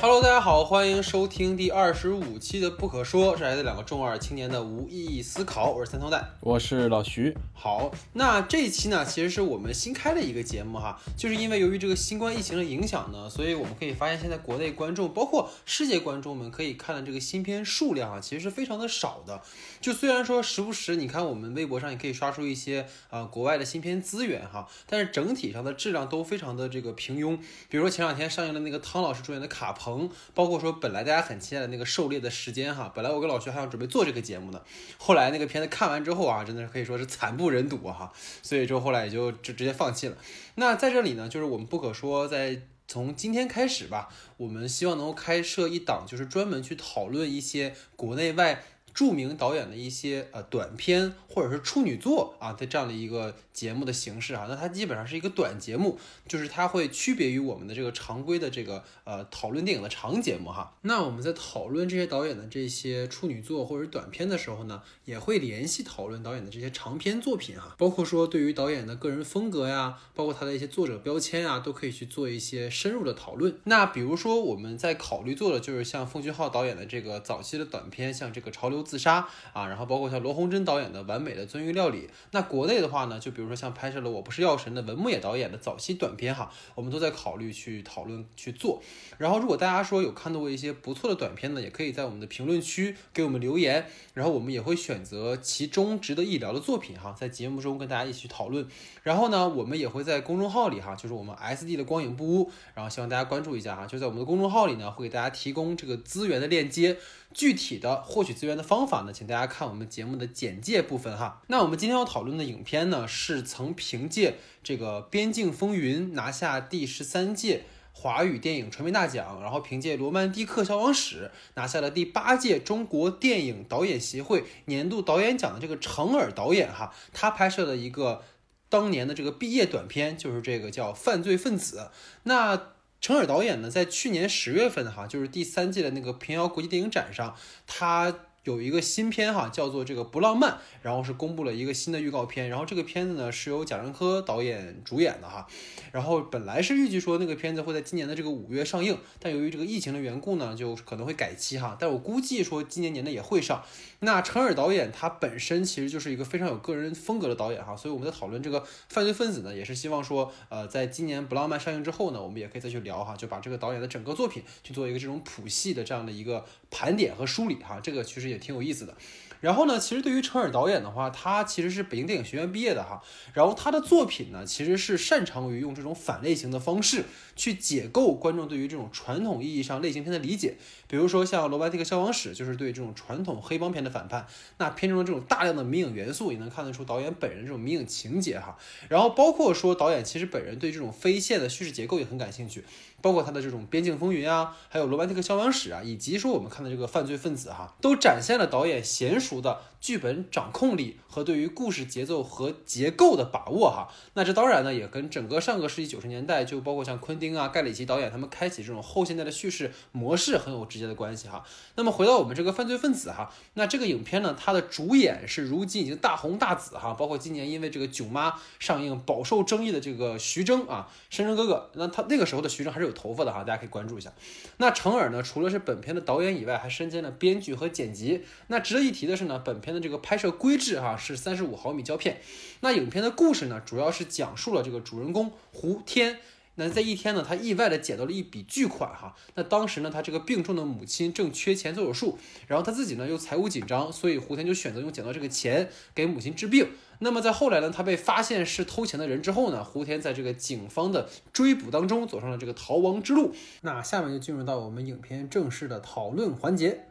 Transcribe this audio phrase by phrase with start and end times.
[0.00, 5.72] Hello，大家好，欢迎收听第二十五期的《不可说》，是来自两个中二青年的无意义思考。
[5.72, 7.36] 我是三头带，我是老徐。
[7.52, 19.42] 好，那这一期呢，其实是我们新开的一个节目哈，就是因为由于这个新冠疫情的影响呢，所以我们可以发现现在国内观众，包括世界观众们可以看的这个新片数量啊，其实是非常的少的。
[19.80, 27.36] 就虽然说时不时你看我们微博上也可以刷出一些啊、国外的新片资源哈，但是整体上的质量都非常的这个平庸。
[27.68, 34.60] 比如说前两天上映的那个汤老师主演的《卡彭》，包括说本来大家很期待的那个《狩猎的时间》哈，本来我跟老徐还想准备做这个节目呢，
[34.98, 38.12] 后来那个片子看完之后啊，真的是可以说是惨不忍睹哈，
[38.42, 40.16] 所以就后来也就直直接放弃了。
[40.56, 42.60] 那在这里呢，就是我们不可说在。
[42.90, 48.64] 从今天开始吧，我们希望能够开设一档，就是专门去讨论一些国内外
[48.98, 54.46] 著名导演的一些呃短片或者是处女作啊的这样的一个节目的形式啊。
[54.48, 60.74] 那它基本上是一个短节目，就是它会区别于我们的这个常规的这个呃讨论电影的长节目哈。
[60.82, 73.56] 那我们在讨论这些导演的这些处女作或者短片的时候呢，也会联系讨论导演的这些长篇作品哈，包括说对于导演的个人风格呀，包括他的一些作者标签啊，都可以去做一些深入的讨论。
[73.62, 79.20] 那比如说我们在考虑做的就是像奉俊昊导演的这个早期的短片，像这个《潮流自杀》
[79.52, 82.06] 啊，然后包括像罗洪珍导演的《完美的鳟鱼料理》。
[82.30, 88.82] 那国内的话呢，就比如说像拍摄了《我不是药神》的文牧野导演的早期短片哈，我们都在考虑去讨论去做。
[89.18, 98.66] 然后如果大家说有看到过一些不错的短片呢，也可以在我们的评论区给我们留言，然后我们也会选择其中值得一聊的作品哈，在节目中跟大家一起去讨论。
[99.02, 106.96] 然后呢，我们也会在公众号里哈，就是我们 S D 的光影不污，然后希望大家关注一下哈，就在我们的公众号里呢，会给大家提供这个资源的链接。
[107.32, 111.42] 具体的获取资源的方法呢，请大家看我们节目的简介部分哈。
[111.48, 117.64] 那我们今天要讨论的影片呢，是曾凭借这个《边境风云》拿下第十三届。
[118.00, 128.22] 华语电影传媒大奖，然后凭借《罗曼蒂克消亡史》拿下了第八届中国电影导演协会年度导演奖的这个程耳导演哈，他拍摄的一个
[128.68, 131.78] 当年的这个毕业短片，就是这个叫《犯罪分子》。
[132.22, 137.36] 那陈耳导演呢，在去年十月份哈，就是第三届的那个平遥国际电影展上，
[137.66, 138.14] 他
[138.48, 145.46] 有一个新片哈，叫做这个不浪漫，然后是公布了一个新的预告片，然后这个片子呢是由贾樟柯导演主演的哈，
[145.92, 153.62] 然后本来是预计说那个片子会在今年的这个五月上映，但由于这个疫情的缘故呢，就可能会改期哈，但我估计说今年年内也会上。
[154.00, 168.94] 那陈尔导演他本身其实就是一个非常有个人风格的导演哈，所以我们在讨论这个犯罪分子呢，也是希望说，呃，在今年不浪漫上映之后呢，我们也可以再去聊哈，就把这个导演的整个作品去做一个这种谱系的这样的一个盘点和梳理哈，这个其实也挺有意思的。
[169.40, 173.00] 然后呢，其实对于程耳导演的话，他其实是北京电影学院毕业的哈。
[173.32, 177.04] 然后他的作品呢，其实是擅长于用这种反类型的方式
[177.36, 180.56] 去解构观众对于这种传统意义上类型片的理解。
[180.88, 184.26] 比如说像《罗伯特克消亡史》，就是对这种传统黑帮片的反叛。
[184.56, 188.58] 那片中的这种大量的迷影元素，也能看得出导演本人这种迷影情节哈。
[188.88, 192.64] 然后包括说导演其实本人对这种非线的叙事结构也很感兴趣。
[193.00, 203.88] 包括他的这种《边境风云》啊，还有《罗曼蒂克消亡史》啊，以及说我们看的这个犯罪分子哈，都展现了导演娴熟的剧本掌控力和对于故事节奏和结构的把握哈。
[204.14, 211.44] 那这当然呢，也跟整个上个世纪九十年代，就包括像昆汀啊、盖里奇导演他们开启这种后现代的叙事模式很有直接的关系哈。
[211.76, 224.12] 那么回到我们这个犯罪分子哈，那这个影片呢，它的主演是如今已经大红大紫哈，包括今年因为这个《囧妈》上映饱受争议的这个徐峥啊，深深哥哥，那他那个时候的徐峥还是有头发的哈，大家可以关注一下。
[224.56, 228.24] 那程耳呢，除了是本片的导演以外，还身兼了编剧和剪辑。
[228.48, 232.22] 那值得一提的是呢，本片片的这个拍摄规制哈是三十五毫米胶片。
[232.60, 236.20] 那影片的故事呢，主要是讲述了这个主人公胡天。
[236.60, 239.14] 那在一天呢，他意外的捡到了一笔巨款哈。
[239.36, 242.18] 那当时呢，他这个病重的母亲正缺钱做手术，
[242.48, 246.68] 然后他自己呢又财务紧张，所以胡天就选择用捡到这个钱给母亲治病。
[246.98, 253.32] 那么在后来呢，他被发现是偷钱的人之后呢，胡天在这个警方的追捕当中走上了这个逃亡之路。
[253.60, 256.87] 那下面就进入到我们影片正式的讨论环节。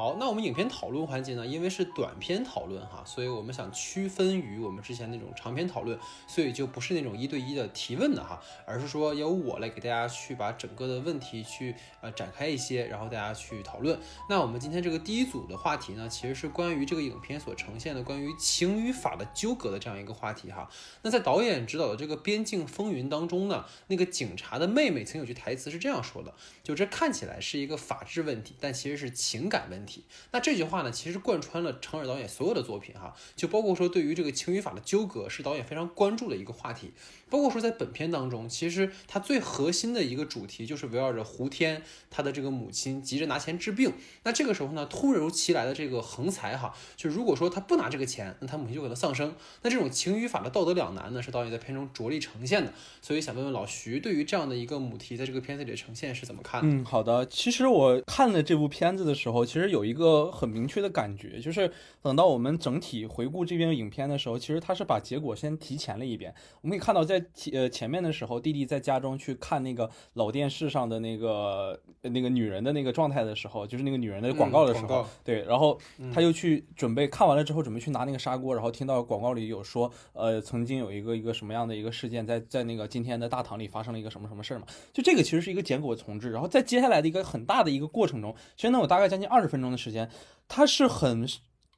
[0.00, 5.98] 好，那我们影片讨论环节呢，因为是短片讨论哈，所以我们想区分于我们之前那种长篇讨论，
[6.28, 13.98] 所以就不是那种一对一的提问的哈，而是说由我来给大家去把整个的问题去呃展开一些，然后大家去讨论。
[14.30, 20.70] 那我们今天这个第一组的话题呢，其实是关于这个影片所呈现的关于情与法的纠葛的这样一个话题哈。
[21.02, 29.87] 那在导演指导的这个《边境风云》当中呢，那个警察的妹妹曾有句台词是这样说的，就这看起来是一个法治问题，但其实是情感问题。
[29.88, 30.04] 题。
[30.30, 36.92] 那这句话呢，其实贯穿了程耳导演所有的作品哈，就包括说对于这个情与法的纠葛是导演非常关注的一个话题。
[37.30, 43.92] 包括说在本片当中，其实它最核心的一个主题就是围绕着胡天他的这个母亲急着拿钱治病。
[44.22, 49.34] 那这个时候呢，突如其来的这个横财哈，就如果说他不拿这个钱，那他母亲就可能丧生。
[49.62, 52.72] 那这种情与法的道德两难呢，是导演在片中着力呈现的。
[53.02, 56.62] 所以想问问老徐，对于这样的一个母题，在这个片子里的呈现是怎么看？
[56.64, 57.26] 嗯，好的。
[57.26, 61.70] 其实我看了这部片子的时候，其实有一个很明确的感觉，就是
[62.00, 66.34] 等到我们整体回顾这边影片的时候，其实他是把结果先提前了一遍。
[66.62, 67.22] 我们可以看到，在
[67.52, 67.98] 呃前面。
[67.98, 75.76] 的时候，弟弟在家中去看那个老电视上的那个那个女人的那个状态的时候，就是那个女人的广告的时候，对，然后
[76.14, 90.10] 他又去准备看完了之后，准备去拿那个砂锅，然后听到广告里有说，呃，曾经有一个一个什么样的一个事件，在在那个今天的大堂里发生了一个什么什么事儿嘛，就这个其实是一个结果重置，然后在接下来的一个很大的一个过程中，其实能有大概将近二十分钟的时间，
[90.46, 91.28] 他是很。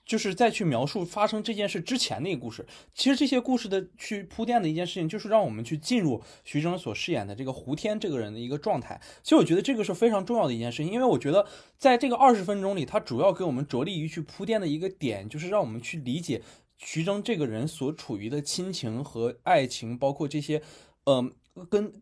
[0.02, 2.66] 就是再去描述发生这件事之前的一个故事。
[2.92, 9.00] 其实这些故事的去铺垫的一件事情，就是让我们去进入徐峥所饰演的这个胡天这个人的一个状态。
[9.22, 11.46] 其实我觉得这个是非常重要的一件事情，因为我觉得
[11.78, 16.42] 在这个二十分钟里，他主要给我们着力于去铺垫的一个点，就是让我们去理解
[16.78, 20.60] 徐峥这个人所处于的亲情和爱情，包括这些，
[21.04, 21.32] 嗯，
[21.68, 21.92] 跟。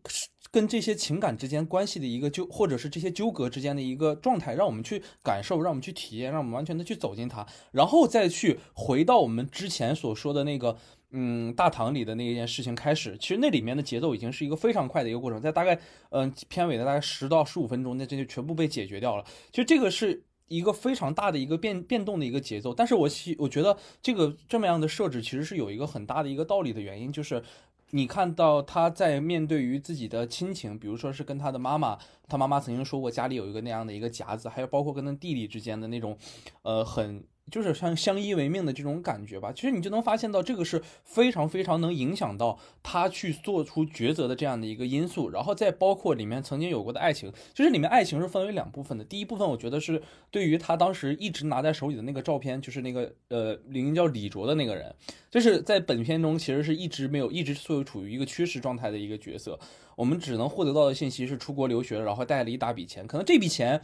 [0.51, 10.75] 跟这些情感之间关系的一个纠，或者是这些纠葛之间的一个状态，让我们去感受，让我们去体验，让我们完全的去走进它，然后再去回到我们之前所说的那个，
[11.11, 13.15] 嗯，大堂里的那一件事情开始。
[13.19, 15.79] 其实那里面的节奏已经是一个非常快的一个过程，在大概
[16.09, 19.23] 嗯片尾的大概十到十五分钟那，这就全部被解决掉了。
[19.51, 27.43] 其实这个是一个非常大的一个变变动的一个节奏，但是我希我觉得这个这么样的设置其实是有一个很大的一个道理的原因，就是。
[27.91, 31.97] 你看到他在面对于自己的亲情，比如说是跟他的妈妈，
[32.27, 36.17] 他妈妈曾经说过家里有一个那样的一个夹子，还有包括跟他弟弟之间的那种，
[36.61, 37.23] 呃，很。
[37.49, 50.01] 就是像相依为命的这种感觉吧，其实你就能发现到这个是非常非常能影响到他去做出抉择的这样的一个因素，然后再包括里面曾经有过的爱情，其实里面爱情是分为两部分的，第一部分我觉得是
[50.31, 54.93] 对于他当时一直拿在手里的那个照片，就是那个呃名叫李卓的那个人，
[55.31, 59.59] 就是在本片中其实是一直没有一直处于处于一个缺失状态的一个角色，
[59.95, 63.81] 我们只能获得到的信息是出国留学，然后带了一大笔钱，可能这笔钱。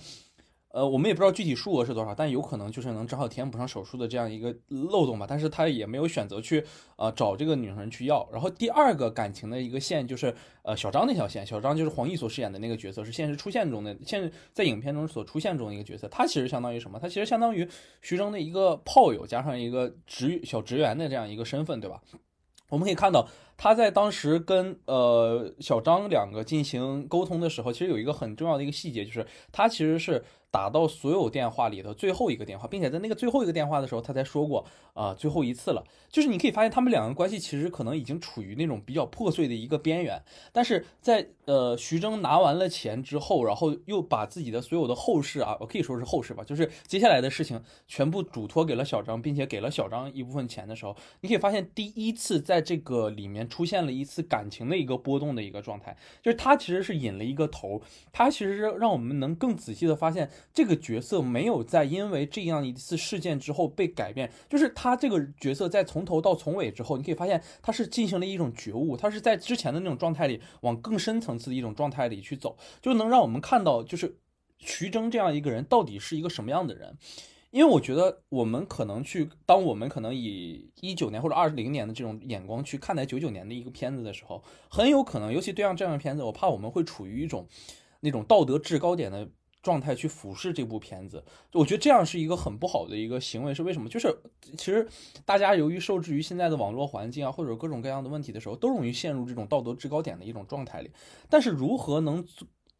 [0.75, 5.25] 呃，我们也不知道具体数额是多少，但有可能就是能正好填补上手术的这样一个漏洞吧。
[5.25, 6.62] 但是他也没有选择去
[6.98, 8.27] 呃找这个女人去要。
[8.30, 16.10] 然后第二个感情的一个线就是呃小张那条线，小张就是黄奕所饰演的那个角色，是现实出现中的现在影片中所出现中的一个角色。
[16.10, 17.00] 他其实相当于什么？
[17.00, 17.66] 他其实相当于
[18.01, 22.01] 徐峥的一个炮友加上一个职小职员的这样一个身份，对吧？
[22.68, 23.25] 我们可以看到。
[23.57, 35.84] 他在当时跟呃小张两个进行沟通的时候，其实有一个很重要的一个细节，就是他其实是打到所有电话里的最后一个电话，并且在那个最后一个电话的时候，他才说过啊最后一次了。
[36.10, 40.22] 就是你可以发现他们两个关系其实可能已经处于那种比较破碎的一个边缘。
[40.54, 53.45] 但是在呃徐峥拿完了钱之后，然后又把自己的所有的后事啊，我可以说是后事吧，就是接下来的事情全部嘱托给了小张，并且给了小张一部分钱的时候，你可以发现第一次在这个里面。
[53.48, 57.82] 出现了一次感情的一个波动的一个状态，就是他其实是引了一个头，
[58.12, 74.18] 他其实是让我们能更仔细的发现这个角色没有在因为这样一次事件之后被改变，就是他这个角色在从头到从尾之后，你可以发现他是进行了一种觉悟，他是在之前的那种状态里往更深层次的一种状态里去走，就能让我们看到就是
[74.58, 76.98] 徐峥这样一个人到底是一个什么样的人。
[77.56, 87.48] 因为我觉得我们可能去，当我们可能以一九年或者二零年的这种眼光去看待九九年的一个片子的时候，很有可能，尤其对像这样的片子，我怕我们会处于一种
[88.02, 89.30] 那种道德制高点的
[89.64, 91.24] 状态去俯视这部片子。
[91.54, 93.88] 我觉得这样是一个很不好的一个行为，是为什么？
[93.88, 94.14] 就是
[94.58, 94.86] 其实
[95.24, 100.92] 大家由于受制于现在的网络环境啊，或者各种各样的问题的时候，都容易陷入这种道德制高点的一种状态里。
[101.30, 102.28] 但是如何能？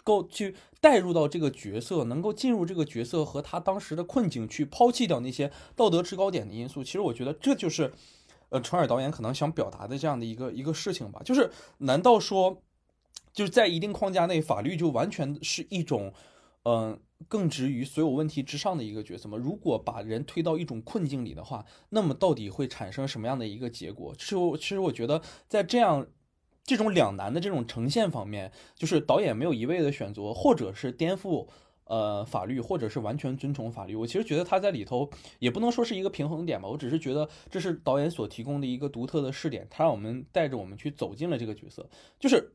[0.06, 6.84] 够去带入到这个角色，能够进入这个角色和他当时的困境，去抛弃掉那些道德制高点的因素。
[6.84, 7.92] 其实我觉得这就是，
[8.50, 11.22] 呃，陈尔导演可能想表达的这样的一个一个事情吧。
[11.26, 12.62] 就是，难道说，
[13.34, 16.14] 就是在一定框架内，法律就完全是一种，
[16.66, 19.36] 嗯，更植于所有问题之上的一个角色吗？
[19.40, 24.14] 如果把人推到一种困境里的话，那么到底会产生什么样的一个结果？
[24.16, 26.06] 其实，其实我觉得在这样。
[26.66, 31.48] 这种两难的这种呈现方面，就是导演没有一味的选择，或者是颠覆
[31.84, 33.96] 呃法律，或者是完全遵从法律。
[33.96, 35.08] 我其实觉得他在里头
[35.38, 41.88] 也不能说是一个平衡点吧，我只是觉得这是导演所提供的一个独特的试点，他让我们带着我们去走进了这个角色，
[42.20, 42.52] 就是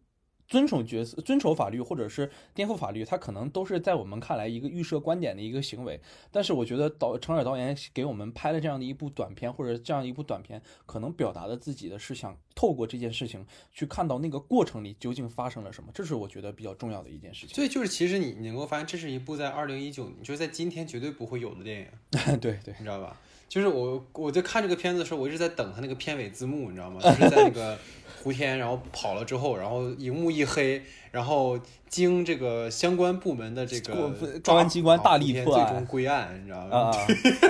[0.50, 5.98] 遵守角色、遵守法律或者是颠覆法律，它可能都是在我们看来一个预设观点的一个行为。
[6.32, 17.54] 但是我觉得导程耳导演给我们拍了这样的一部短片，或者这样一部短片，可能表达的自己的是想透过这件事情去看到那个过程里究竟发生了什么，这是我觉得比较重要的一件事情。
[17.54, 21.86] 所以就是其实你你能够发现，这是一部在二零一九，就是在今天绝对不会有的电影，
[22.40, 23.16] 对对，你知道吧？
[23.50, 26.98] 就是我我在看这个片子的时候，我一直在等他那个片尾字幕，你知道吗？
[27.02, 27.76] 就是在那个。
[28.22, 34.12] 胡天，然后跑了之后，然后荧幕一黑，然后经这个相关部门的这个
[34.44, 36.90] 公安机关大力破案，最终归案，你知道吗？
[36.90, 36.92] 啊，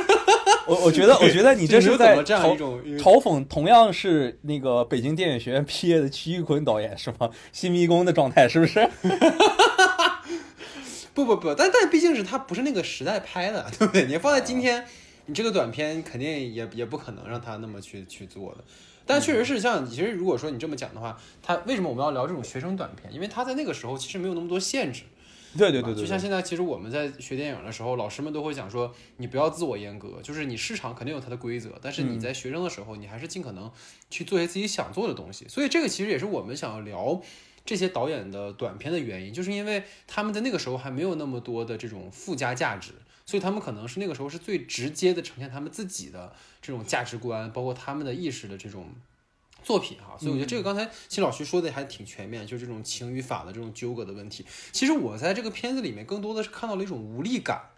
[0.68, 7.28] 我我觉得，我觉得你这是在嘲嘲讽同样是那个北京电影学院毕业的曲玉坤导演是吗？
[7.50, 8.88] 新迷宫的状态是不是？
[11.12, 14.06] 不不不，但但毕竟是他不是那个时代拍的，对不对？
[14.06, 14.86] 你放在今天，
[15.30, 18.64] 你这个短片肯定也也不可能让他那么去去做的。
[19.06, 23.14] 但确实是像，其实如果说你这么讲的话，他为什么我们要聊这种学生短片？
[23.14, 25.04] 因为他在那个时候其实没有那么多限制。
[25.56, 26.02] 对对对对。
[26.02, 33.70] 就像现在，其实我们在学电影的时候，老师们都会讲说，你不要自我阉割，就是你市场肯定有它的规则，但是你在学生的时候，你还是尽可能
[34.10, 35.46] 去做一些自己想做的东西。
[35.48, 37.20] 所以这个其实也是我们想要聊
[37.64, 42.92] 这些导演的短片的原因，就是因为他们在那个时候还没有那么多的这种附加价值。
[43.30, 48.92] 所以他们可能是那个时候是最直接的呈现他们自己的这种价值观，包括他们的意识的这种
[49.62, 50.18] 作品哈。
[50.18, 54.44] 所以我觉得这个刚才秦老师说的还挺全面，就是这种情与法的这种纠葛的问题。
[54.72, 57.70] 其实我在这个片子里面更多的是看到了一种无力感，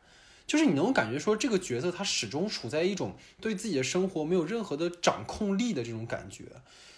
[0.46, 6.44] 就是你能感觉说这个角色他始终处在一种对自己的生活没有任何的掌控力的这种感觉。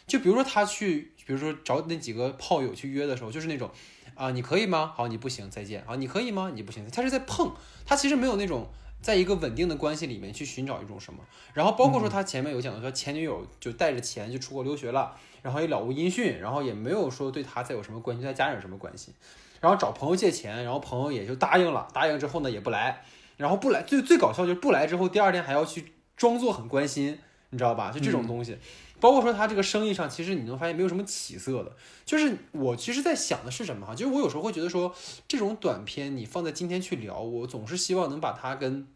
[0.06, 3.68] 就比如说他去，比如说找那几个炮友去约的时候，就是那种。
[4.14, 4.92] 啊，你可以吗？
[4.94, 5.82] 好，你不行，再见。
[5.86, 6.50] 啊，你可以吗？
[6.54, 7.52] 你不行，他是在碰，
[7.84, 8.68] 他其实没有那种
[9.00, 11.20] 在一个稳定的关系里面去寻找一种什么。
[11.52, 19.12] 然后包括说他前面有讲到说前女友就带着钱就出国留学了，然后也了无音讯，然后也没有说对他再有什么关系，对他家人有什么关系。
[19.60, 23.02] 然后找朋友借钱，然后朋友也就答应了，答应之后呢也不来，
[23.36, 27.18] 然后不来最最搞笑就是不来之后第二天还要去装作很关心，
[27.50, 27.90] 你知道吧？
[27.90, 28.58] 就这种东西。
[29.04, 31.70] 包括说他这个生意上，其实你能发现没有什么起色的。
[32.06, 33.94] 就是我其实，在想的是什么哈？
[33.94, 34.94] 就是我有时候会觉得说，
[35.28, 38.86] 这种短片你放在今天去聊，我总是希望能把它跟。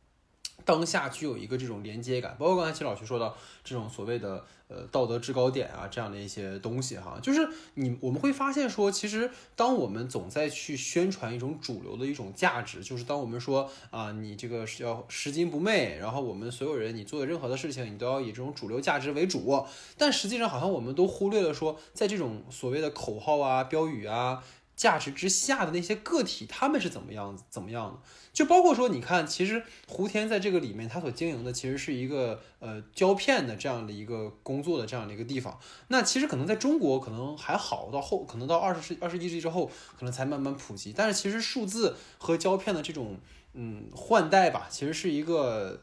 [0.68, 3.34] 当下具有一个这种连接感，包括刚才秦老师说到
[3.64, 19.64] 这种所谓的呃道德制高点啊这样的一些东西哈，就是你我们会发现说，其实当我们总在去宣传一种主流的一种价值，就是当我们说啊你这个是要拾金不昧，然后我们所有人你做的任何的事情你都要以这种主流价值为主，
[19.96, 24.44] 但实际上好像我们都忽略了说，在这种所谓的口号啊标语啊
[24.76, 27.98] 价值之下的那些个体他们是怎么样怎么样的。
[28.38, 35.59] 就包括说，你看，其实胡天在这个里面，他所经营的其实是一个呃胶片的这样的一个工作的这样的一个地方。
[35.88, 39.68] 那其实可能在中国可能还好，到后可能到二十世二十一世纪之后，
[39.99, 40.92] 可能才慢慢普及。
[40.97, 43.18] 但是其实数字和胶片的这种
[43.54, 45.80] 嗯换代吧，其实是一个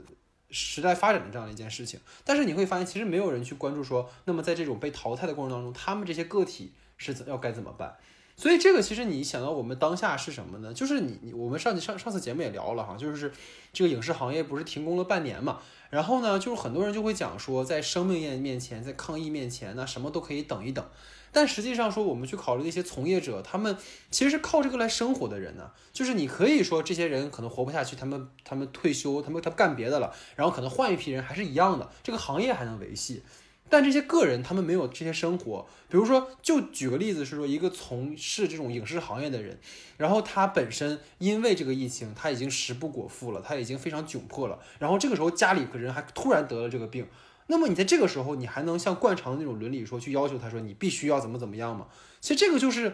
[0.49, 1.99] 时代发展的这样的一件事情。
[2.23, 7.97] 但是你会发现，其实没有人去关注说，那么在这种被淘汰的过程当中，他们这些个体是怎要该怎么办？
[8.37, 10.73] 所以这个其实你想到我们当下是什么呢？
[10.73, 13.31] 就是你你我们上上上次节目也聊了哈，就是
[13.71, 20.85] 这个影视行业不是停工了半年嘛，然后呢，就是很多人就会讲说，在生命面面前，在抗疫面前呢，什么都可以等一等。
[21.31, 23.75] 但实际上说，我们去考虑那些从业者，他们
[24.09, 25.69] 其实是靠这个来生活的人呢。
[25.91, 33.23] 就是你可以说这些人可能活不下去，他们他们退休，他们他干别的了，然后可能换一批人还是一样的，这个行业还能维系。
[33.69, 39.59] 但这些个人他们没有这些生活，比如说，就举个例子是说，一个从事这种影视行业的人，
[39.97, 47.07] 然后他本身因为这个疫情，他已经食不果腹了，他已经非常窘迫了，然后这个时候家里的人还突然得了这个病，
[47.47, 51.87] 那么你在这个时候，你还能像惯常的那种伦理说去要求他说你必须要怎么怎么样吗？
[52.21, 52.93] 其实这个就是。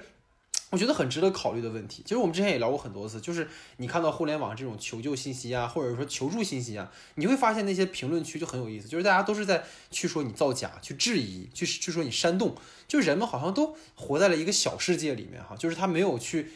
[0.71, 12.55] 我觉得很值得考虑的问题，其实我们之前也聊过很多次，就是你看到互联网这种求救信息啊，或者说求助信息啊，你会发现那些评论区就很有意思，就是大家都是在去说你造假，去质疑，去去说你煽动，
[12.87, 16.49] 就人们好像都活在了一个小世界里面哈，就是他没有去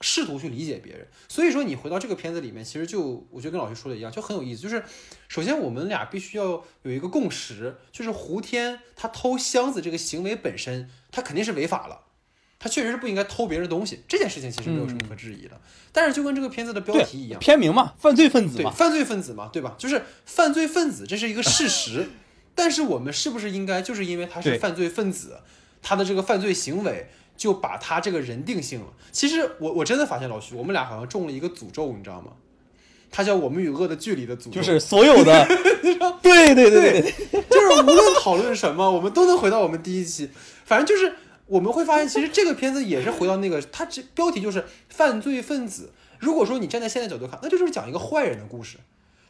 [0.00, 1.06] 试图去理解别人。
[1.28, 4.62] 所以说你回到这个片子里面，其实就我觉得跟老师说的一样，就很有意思。
[4.62, 4.82] 就是
[5.28, 12.01] 首先我们俩必须要有一个共识，就是胡天他偷箱子这个行为本身，他肯定是违法了。
[12.62, 15.60] 他确实是不应该偷别人东西，这件事情其实没有什么可质疑的。
[15.90, 19.74] 但是就跟这个片子的标题一样，片名嘛，犯罪分子嘛，犯罪分子嘛，对吧？
[19.76, 22.10] 就是犯罪分子，这是一个事实。
[22.54, 25.40] 但是我们是不是应该就是因为他是犯罪分子，
[25.82, 28.86] 他的这个犯罪行为就把他这个人定性了？
[29.10, 32.30] 其实我我真的发现老徐，我们俩好像中了一个诅咒，你知道吗？
[33.10, 35.44] 他叫我们与恶的距离的诅咒，就是所有的，
[36.22, 40.30] 对对对对，就是无论讨论什么，我们都能回到我们第一期，
[40.64, 41.16] 反正就是。
[41.52, 45.92] 我们会发现，其实这个片子也是回到那个，它这标题就是犯罪分子。
[46.18, 48.78] 如果说你站在现在角度看，那就是讲一个坏人的故事。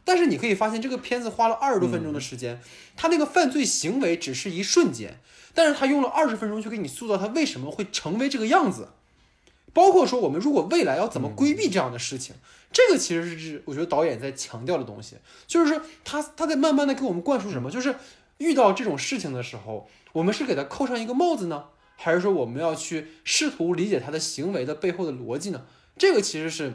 [0.05, 2.61] 但是你可以发现，这个片子花了二十多分钟的时间，
[2.95, 5.19] 他那个犯罪行为只是一瞬间，
[5.53, 8.87] 但是他用了二十分钟去给你塑造他为什么会成为这个样子。
[9.73, 12.37] 包括说我们如果未来要怎么规避这样的事情，
[12.71, 17.95] 这个其实是我觉得导演在强调的东西，就是说他他在慢慢的给我们灌输什么，就是
[18.37, 21.65] 遇到这种事情的时候，我们是给他扣上一个帽子呢，
[22.03, 25.65] 还是说我们要去试图理解他的行为的背后的逻辑呢？
[25.97, 26.73] 这个其实是。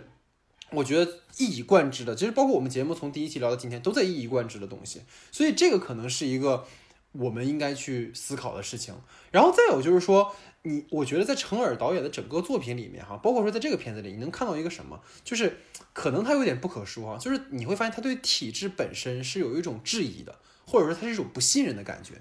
[0.71, 5.01] 我觉得一以贯之的，其实包括我们节目从第一期聊到今天，都在一以贯之的东西，
[5.33, 6.67] 所以这个可能是一个
[7.13, 8.95] 我们应该去思考的事情。
[9.31, 15.57] 然后再有就是说，你我觉得在程耳导演的整个作品里面，哈，包括说在这个片子里，你能看到一个什么，就是
[15.95, 22.21] 可能他有点不可说啊，就是你会发现他对体制本身是有一种质疑的，或者说他是一种不信任的感觉。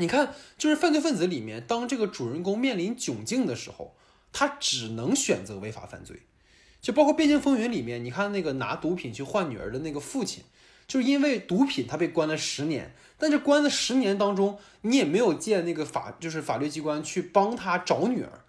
[0.00, 3.94] 你看，就是犯罪分子里面，当这个主人公面临窘境的时候，
[4.32, 6.22] 他只能选择违法犯罪。
[6.80, 10.44] 就包括《变形风云》里面，你看那个拿毒品去换女儿的那个父亲，
[10.88, 18.40] 就是因为毒品他被关了十年，但这关了十年当中，你也没有见那个法，就是法律机关去帮他找女儿。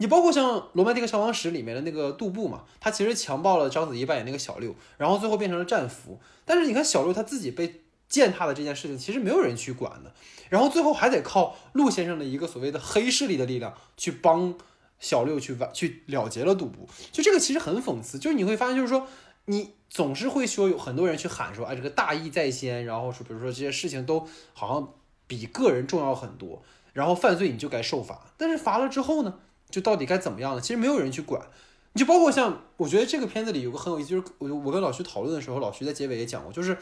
[0.00, 6.20] 你包括像《罗曼蒂克消亡史》里面的那个杜布嘛，他其实强暴了章子怡扮演那个小六，然后最后变成了战俘。
[6.44, 10.12] 但是你看小六他自己被践踏的这件事情，其实没有人去管的，
[10.48, 14.54] 然后最后还得靠陆先生的一个所谓的黑势力的力量去帮。
[15.00, 19.06] 小六去完去了结了赌博，就这个其实很讽刺，就是你会发现，就是说
[19.44, 24.92] 你总是会说有很多人去喊说，哎，这个大义在先，然后说，比如说这些事情都好像
[25.28, 29.38] 比个人重要很多，然后犯罪你就该受罚，但是罚了之后呢，
[29.70, 30.60] 就到底该怎么样呢？
[30.60, 31.46] 其实没有人去管，
[31.92, 36.76] 你就包括像我觉得这个片子里有个很有意思，就是我我跟老徐讨论的时候，老徐在结尾也讲过，就是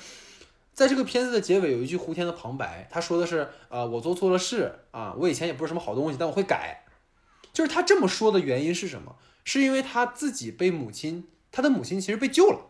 [0.77, 6.85] 在这个片子的结尾有一句胡天的旁白，他说的是，呃，我做错了事啊，我以前也不是什么好东西，但我会改。
[7.51, 9.17] 就是他这么说的原因是什么？
[9.43, 12.67] 是因为他自己被母亲，他的母亲其实被救了。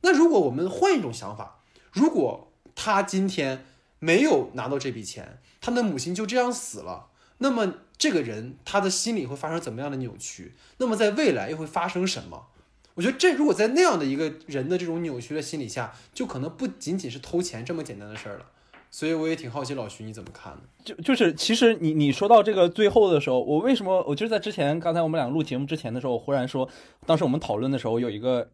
[0.00, 1.60] 那如果我们换一种想法，
[1.92, 3.64] 如果他今天
[4.00, 10.56] 没有拿到这笔钱，他的母亲就这样死了，那么这个人他的心里会发生怎么样的扭曲？
[10.78, 12.48] 那么在未来又会发生什么？
[12.96, 18.46] 我觉得这如果在那样的一个人的这种扭曲的心理下，就可能不仅仅是偷钱这么简单的事儿了。
[18.90, 20.60] 所以我也挺好奇老徐你怎么看的？
[20.84, 26.68] 就就是其实你你说到这个最后的时候，我为什么我就是在之前刚才我们两个录节目之前的时候，我忽然说，
[27.06, 28.48] 当时我们讨论的时候有一个。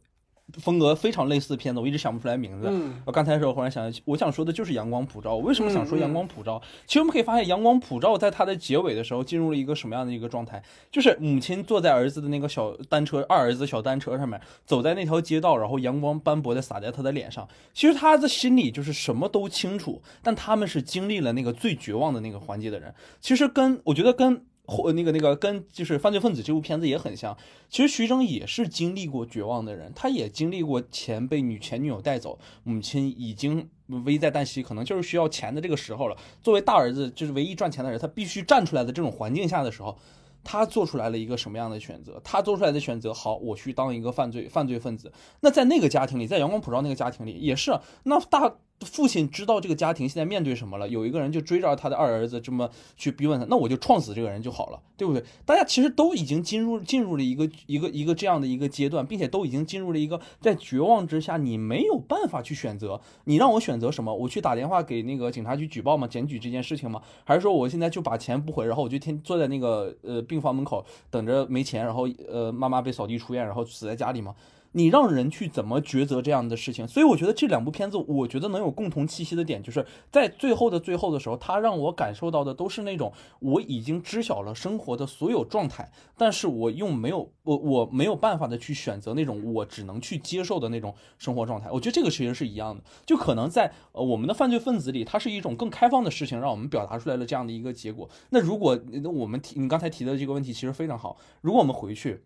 [0.61, 2.70] 风格非常类似的片子，我一直想不出来名字。
[3.07, 5.31] 我刚才的时候忽然想，我想说的就是《阳光普照》。
[5.35, 6.59] 我为什么想说《阳光普照》？
[6.87, 10.62] 其实我们可以发现，《阳光普照》在它的结尾的时候进入了一个什么样的一个状态？
[10.90, 17.48] 就是母亲坐在儿子的那个小单车，二儿子小单车上面，走在那条街道，然后阳光斑驳的洒在他的脸上。
[17.72, 22.94] 其实他的心里就是什么都清楚，但他们是经历了那个最绝望的那个环节的人。
[23.20, 24.44] 其实跟我觉得跟。
[24.72, 27.37] 或那个那个跟就是犯罪分子这部片子也很像，
[27.68, 33.68] 其实徐峥也是经历过绝望的人，他也经历过钱被女前女友带走，母亲已经
[34.04, 36.16] 危在旦夕，可能就是需要钱的这个时候了。
[36.42, 39.96] 作为大儿子，就是唯一赚钱的人，他必须站出来的这种环境下的时候，
[40.42, 42.20] 他做出来了一个什么样的选择？
[42.24, 45.12] 他做出来的选择，好，我去当一个犯罪犯罪分子。
[45.40, 48.56] 那在那个家庭里，在阳光普照那个家庭里，也是那大。
[48.85, 55.23] 父亲知道这个家庭现在面对什么了，有一个人就追着他的二儿子这么去逼问他，那我就撞死这个人就好了，对不对？
[55.45, 64.14] 大家其实都已经进入进入了一个一个一个这样的一个阶段，并且都已经进入了一个在绝望之下，你没有办法去选择，你让我选择什么？
[64.14, 66.07] 我去打电话给那个警察局举报吗？
[66.07, 67.01] 检举这件事情吗？
[67.25, 74.35] 还是说我现在就把钱不回，然后我就天坐在那个呃病房门口等着没钱，然后呃妈妈被扫地出院，然后死在家里吗？
[74.72, 76.87] 你让人去怎么抉择这样的事情？
[76.87, 91.70] 所以我觉得这两部片子，我觉得能有共同气息的点，就是在最后的最后的时候，它让我感受到的都是那种我已经知晓了生活的所有状态，但是我又没有我我没有办法的去选择那种我只能去接受的那种生活状态。
[91.70, 98.08] 我觉得这个其实是一样的，就可能在呃我们的犯罪分子里，它是一种更开放的事情，让我们表达出来了这样的一个结果。
[98.30, 102.24] 那如果那我们提你刚才提的这个问题其实非常好，如果我们回去。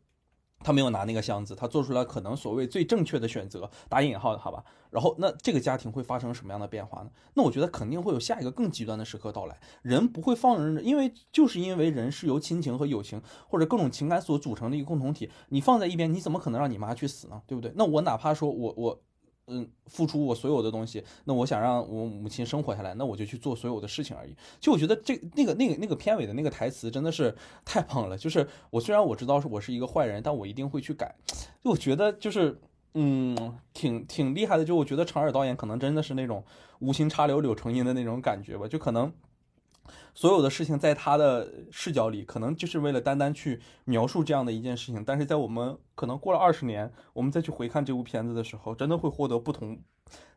[0.60, 4.64] 他没有拿那个箱子，他做出来可能所谓最正确的选择，打引号的好吧。
[4.90, 7.10] 然后那这个家庭会发生什么样的变化呢？
[7.34, 9.58] 那我觉得肯定会有下一个更极端的时刻到来。
[9.82, 15.30] 人不会放任，因为就是因为人是由亲情和友情或者各种情感所组成的一个共同体。
[15.50, 17.42] 你放在一边，你怎么可能让你妈去死呢？
[17.46, 17.72] 对不对？
[17.76, 19.02] 那我哪怕说我我。
[19.48, 24.34] 嗯，付出我所有的东西，那我想让我母亲生活下来，那我就去做所有的事情而已。
[24.58, 27.32] 就我觉得这那个那个那个片尾的那个台词真的是
[27.64, 28.18] 太棒了。
[28.18, 31.14] 就是我虽然我知道是我是一个坏人，但我一定会去改。
[31.62, 32.60] 就我觉得就是
[32.94, 34.64] 嗯，挺挺厉害的。
[34.64, 36.42] 就我觉得长耳导演可能真的是那种
[36.80, 38.66] 无心插柳柳成荫的那种感觉吧。
[38.66, 39.12] 就可能
[40.14, 45.04] 所有的事情在他的视角里，可能就是为了单单去描述这样的一件事情。
[45.04, 49.78] 但是在我们可能过了二十年，我们再去回看这部片子的时候，真的会获得不同。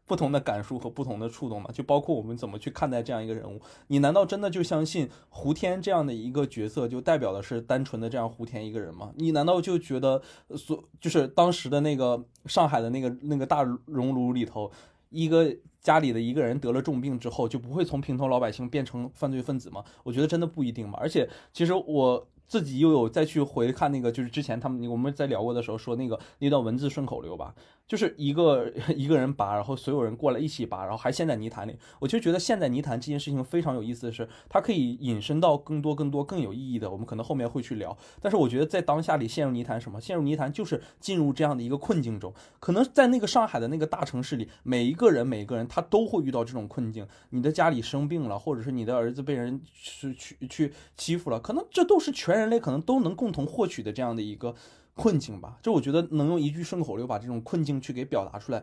[0.05, 3.61] 不同的感受和不同的触动嘛，就包括我们怎么去看待这样一个人物。
[3.89, 9.13] 你难道真的就相信胡天这样的一个角色就代表的是单纯的这样胡天一个人吗？
[9.17, 10.19] 你难道就觉得
[10.57, 14.71] 所就是当时的那个上海的那个那个大熔炉里头，
[15.11, 19.83] 一个家里的一个人得了重病之后，就不会从平头老百姓变成犯罪分子吗？
[20.03, 20.97] 我觉得真的不一定嘛。
[21.01, 22.27] 而且其实我。
[22.49, 27.53] 自己又有再去回看那个，就是之前他们我们在聊过的时候说那个那段文字顺口溜吧，
[27.89, 31.75] 就是一个 一个人拔，然后所有人过来一起拔，然后还陷在泥潭里。
[31.99, 37.97] 我就觉得陷在泥潭这件事情非常有意思的是，它可以引申到更多更多更有意义的，我们可能后面会去聊。
[38.21, 40.01] 但是我觉得在当下里陷入泥潭什么？
[40.01, 42.33] 陷入泥潭就是进入这样的一个困境中。
[42.59, 47.07] 可能在那个上海的那个大城市里，每一个人每一个人他都会遇到这种困境。
[47.29, 52.39] 你的家里生病了，或者是你的儿子被人去去去欺负了，可能这都是全。
[52.39, 54.55] 人类可能都能共同获取的这样的一个
[54.99, 58.61] 困境吧，就我觉得能用一句顺口溜把这种困境去给表达出来，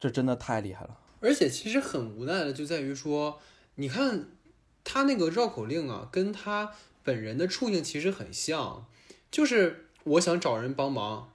[0.00, 0.98] 这真的太厉害了。
[1.20, 3.38] 而且其实很无奈的就在于说，
[3.74, 4.30] 你看
[4.82, 8.86] 他那个绕口令啊，跟他本人的处境其实很像，
[9.30, 11.32] 就是我想找人帮忙，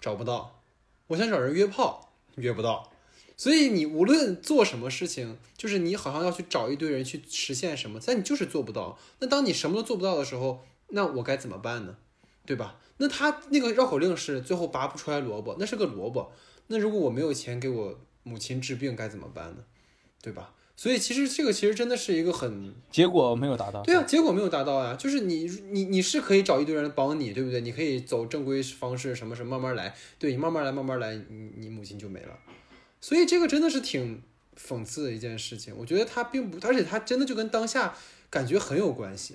[0.00, 0.62] 找不到；
[1.08, 2.90] 我想找人约炮，约不到。
[3.36, 8.98] 所以你无论做什么事情，就是你好像要去找一堆人去实现什么，但你就是做不到。
[9.18, 11.96] 那当你什么都做不到的时候，那我该怎么办呢？
[12.44, 12.78] 对吧？
[13.02, 16.30] 那他那个绕口令是最后拔不出来萝卜，那是个萝卜。
[16.68, 19.64] 那如果我没有钱给我母亲治病该怎么办呢？
[20.22, 20.54] 对吧？
[20.76, 23.82] 所以其实这个其实真的是一个很结果没有达到。
[23.82, 24.94] 对啊，结果没有达到啊。
[24.94, 27.60] 就是你你你是可以找一堆人帮你，对不对？
[27.60, 29.94] 你可以走正规方式，什么什么慢慢来。
[30.20, 32.38] 对你慢慢来，慢慢来，你你母亲就没了。
[33.00, 34.22] 所以这个真的是挺
[34.56, 35.74] 讽刺的一件事情。
[35.76, 37.94] 我觉得他并不，而且他真的就跟当下
[38.30, 39.34] 感觉很有关系。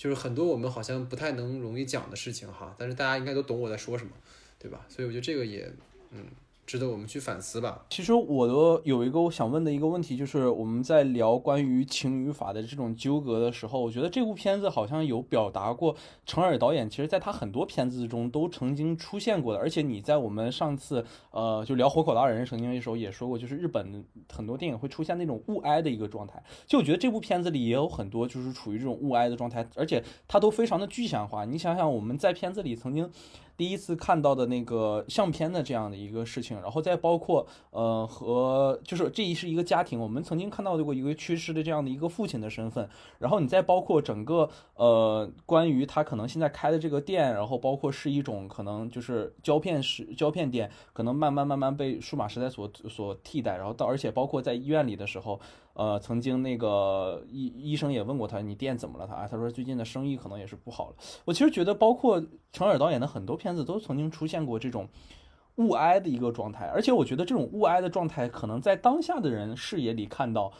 [0.00, 4.10] 就是很多我们好像不太能容易讲的事情哈，但是大家应该都懂我在说什么，
[4.58, 4.86] 对吧？
[4.88, 5.70] 所以我觉得这个也，
[6.10, 6.24] 嗯。
[6.70, 7.84] 值得我们去反思吧。
[7.90, 15.96] 其实我的有一个我想问的一个问题，就是我们在聊关于情与法的这种纠葛的时候，我觉得这部片子好像有表达过。
[16.24, 26.40] 程耳导演其实在他很多片子中都曾经出现过的，而且你在我们上次呃就聊《活口大人曾经》的时候也说过，就是日本很多电影会出现那种物哀的一个状态。
[26.68, 31.44] 就我觉得这部片子里也有很多就是处于这种物哀的状态，而且它都非常的具象化。
[31.44, 33.10] 你想想我们在片子里曾经。
[33.60, 55.38] 第一次看到的那个相片的这样的一个事情，然后再包括呃和就是这一是一个家庭，我们曾经看到过一个去世的这样的一个父亲的身份，然后你再包括整个呃关于他可能现在开的这个店，然后包括是一种可能就是胶片时胶片店，可能慢慢慢慢被数码时代所所替代，然后到而且包括在医院里的时候。
[55.72, 59.06] 呃，曾经那个医医生也问过他，你店怎么了？
[59.06, 60.96] 他他说最近的生意可能也是不好了。
[61.24, 64.88] 我其实觉得，包括程耳导演的很多片子都曾经出现过这种
[65.56, 70.52] 物哀的一个状态，而且我觉得这种物哀的状态，可能在当下的人视野里看到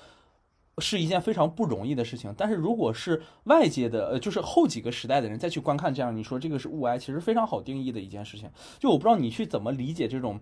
[0.78, 2.32] 是一件非常不容易的事情。
[2.38, 8.48] 但是如果是外界的，呃，就是后几个时代的人再去观看这样，你说这个是物哀，其实非常好定义的一件事情。
[8.78, 10.40] 就我不知道你去怎么理解这种。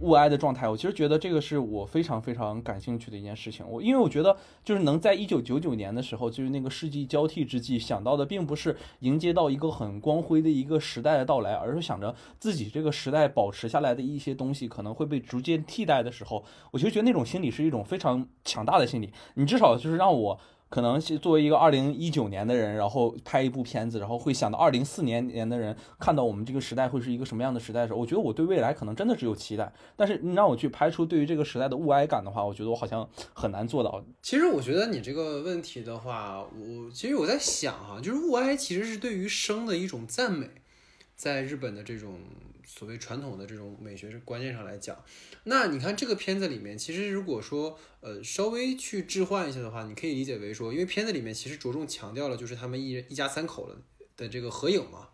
[0.00, 3.66] 物哀的状态，我其实觉得这个是我非常非常感兴趣的一件事情。
[3.68, 19.12] 我因为我觉得，就是能在一九九九年的时候，就是那个世纪交替之际，想到的并不是迎接到一个很光辉的一个时代的到来，而是想着自己这个时代保持下来的一些东西可能会被逐渐替代的时候，我就觉得那种心理是一种非常强大的心理。
[19.34, 20.40] 你至少就是让我。
[20.70, 29.72] 可能是作为一个二零一九年的人，然后拍一部片子，然后会想到二零四年年的人看到我们这个时代会是一个什么样的时代的时候，我觉得我对未来可能真的只有期待。
[29.96, 34.02] 但是你让我去拍出对于这个时代的物哀感的话，我觉得我好像很难做到。
[34.22, 40.48] 其实我觉得你这个问题的话，我其实我在想哈，就是物哀其实是对于生的一种赞美，
[41.16, 42.14] 在日本的这种。
[42.72, 44.96] 所谓传统的这种美学观念上来讲，
[45.44, 53.76] 那你看这个片子里面，其实如果说呃稍微去置换一下的话，你可以理解为说，因为片子里面其实着重强调了就是他们一人一家三口的
[54.16, 55.08] 的这个合影嘛。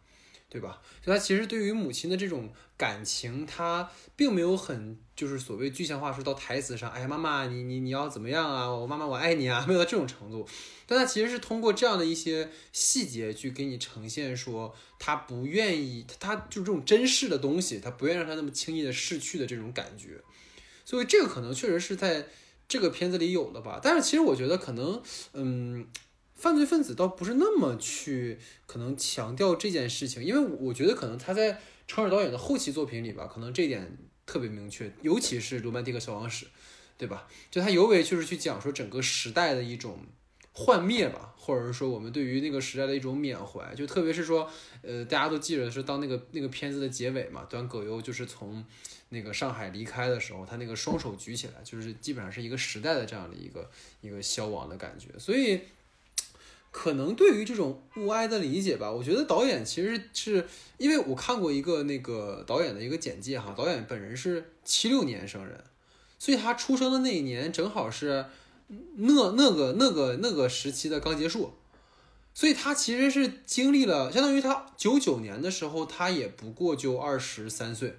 [0.57, 0.81] 对吧？
[1.05, 8.69] 所以他其实对于母亲的这种感情，他并没有很就是所谓具象化说到台词上，哎呀，妈妈，你你你要怎么样啊？
[8.71, 10.49] 我妈妈我爱你啊，没有到这种程度。
[10.87, 20.23] 但他其实是通过这样的一些细节去给你呈现说，他不愿意，他就这种珍视的东西，他不愿意让他那么轻易的逝去的这种感觉。
[20.85, 22.29] 所以这个可能确实是在
[22.67, 23.79] 这个片子里有的吧。
[23.83, 25.03] 但是其实我觉得可能，
[25.35, 25.87] 嗯。
[26.37, 33.97] 犯罪分子倒不是那么去可能强调这件事情，因为我觉得可能他在程耳导演的后期作品里吧，可能这点
[34.27, 36.45] 特别明确，尤其是《罗曼蒂克消亡史》，
[36.99, 37.27] 对吧？
[37.51, 40.01] 就他尤为就是去讲说整个时代的一种
[40.53, 44.51] 幻灭吧，或者是说我们对于那个时代的一种缅怀，就特别是说，
[44.83, 48.63] 呃，大家都记得是当那个那个片子的结尾嘛，端葛优就是从
[49.09, 53.71] 那个上海离开的时候，他那个双手举起来，就是基本上是一个时代的这样的一个
[54.01, 55.61] 一个消亡的感觉，所以。
[56.79, 65.65] 可能对于这种物哀的理解吧，我觉得导演其实是因为我看过一个那个导演的一个简介哈，导演本人是七六年生人，
[66.19, 68.27] 所以他出生的那一年正好是
[68.97, 71.55] 那那个那个那个时期的刚结束，
[72.35, 77.97] 所以他其实是经历了，相当于他九九年的时候，他也不过就二十三岁。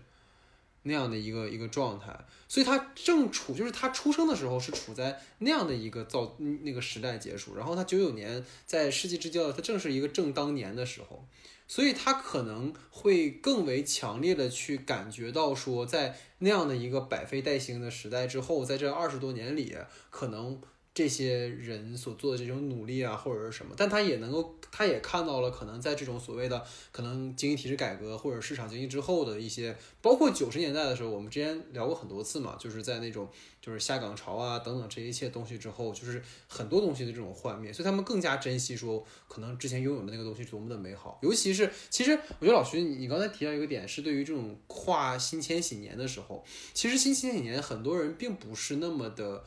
[0.87, 11.27] 那样的一个一个状态，所以他正处就是他出生的时候是处在那样的一个造那个时代结束，然后他九九年在世纪之交，他正是一个正当年的时候，
[11.67, 19.75] 所以他可能会更为强烈的去感觉到说，在那样的一个百废待兴的时代之后，在这二十多年里，
[20.09, 20.59] 可能。
[20.97, 33.29] 这些人所做的这种努力啊，或者是什么，但他也能够，他也看到了可能在这种所谓的可能经济体制改革或者市场经济之后的一些，包括九十年代的时候，我们之前聊过很多次嘛，就是在那种
[33.61, 49.43] 就是下岗潮啊等等这一切东西之后，就是很多东西的这种幻灭，所以他们更加珍惜说可能之前拥有的那个东西多么的美好，尤其是其实我觉得老徐你刚才提到一个点是对于这种跨新千禧年的时候，其实新千禧年很多人并不是那么的。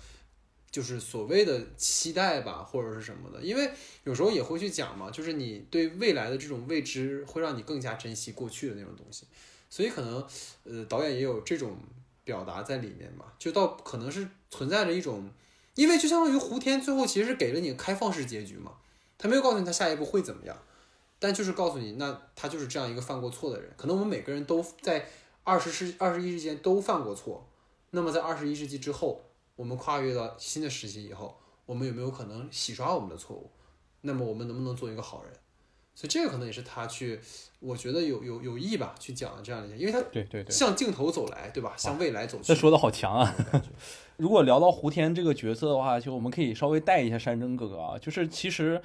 [0.71, 3.69] 就是所谓的期待吧，或者是什么的，因为
[4.05, 9.27] 有时候也会去讲嘛，就是你对未来的这种未知，会让你更加珍惜过去的那种东西，
[9.69, 10.25] 所以可能，
[10.63, 11.77] 呃，导演也有这种
[12.23, 15.29] 表达在里面嘛，就到可能是存在着一种，
[15.75, 18.75] 因为就相当于胡天最后其实是给了你开放式结局嘛，
[19.19, 20.57] 他没有告诉你他下一步会怎么样，
[21.19, 25.09] 但就是告诉你，那他就是这样一个犯过错的人，可能我们每个人都在
[25.43, 27.51] 二十世二十一世纪都犯过错，
[27.91, 29.25] 那么在二十一世纪之后。
[29.61, 33.51] 我们跨越到新的时期以后，我们有没有可能洗刷我们的错误？
[34.01, 35.33] 那么我们能不能做一个好人？
[35.95, 37.21] 所以这个可能也是他去，
[37.59, 41.75] 我觉得有有有意吧，去讲的这样的，因为他对对对，向镜头走来，对吧？
[41.77, 42.45] 向未来走去。
[42.45, 43.37] 这说的好强啊！
[44.17, 48.81] 如果聊到胡天这个角色的话，就我们可以稍微带一下山珍哥哥啊，就是其实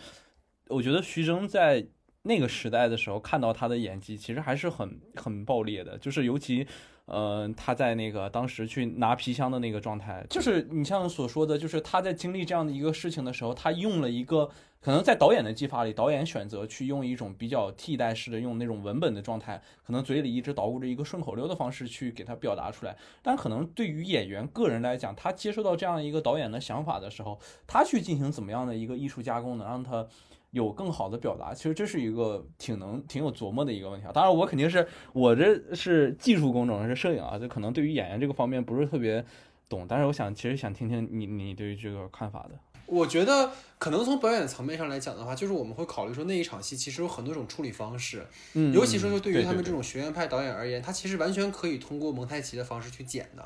[0.68, 1.88] 我觉得徐峥在
[2.24, 6.68] 那个时代的时候看到他的演技，其实还是很很爆裂的，就是尤其。
[7.06, 14.50] 呃，他在那个当时去拿皮箱的那个状态，就是你像所说的，就是他在经历这样的一个事情的时候，他用了一个
[14.82, 22.98] 可能在导演的技法里，导演选择去用一种比较替代式的，用那种文本的状态，可能嘴里一直捣鼓着一个顺口溜的方式去给他表达出来。
[23.22, 30.08] 但可能对于演员个人来讲，他接受到这样一个导演的想法的时候，他去进行怎么样的一个艺术加工，能让他。
[30.56, 34.12] 有更好的表达，其实这是一个挺能、挺有琢磨的一个问题啊。
[34.14, 39.24] 当然，我肯定是我这是技术工种，是摄影啊，就可能对于演员这个方面不是特别
[39.68, 39.86] 懂。
[39.86, 42.58] 但是，我想其实想听听你你对于这个看法的。
[42.86, 53.44] 我觉得可能从表演层面上来讲的话，就是我们会考虑说那一场戏其实有很多种处理方式，嗯，尤其说说对于他们这种学院派导演而言，他其实完全可以通过蒙太奇的方式去剪的。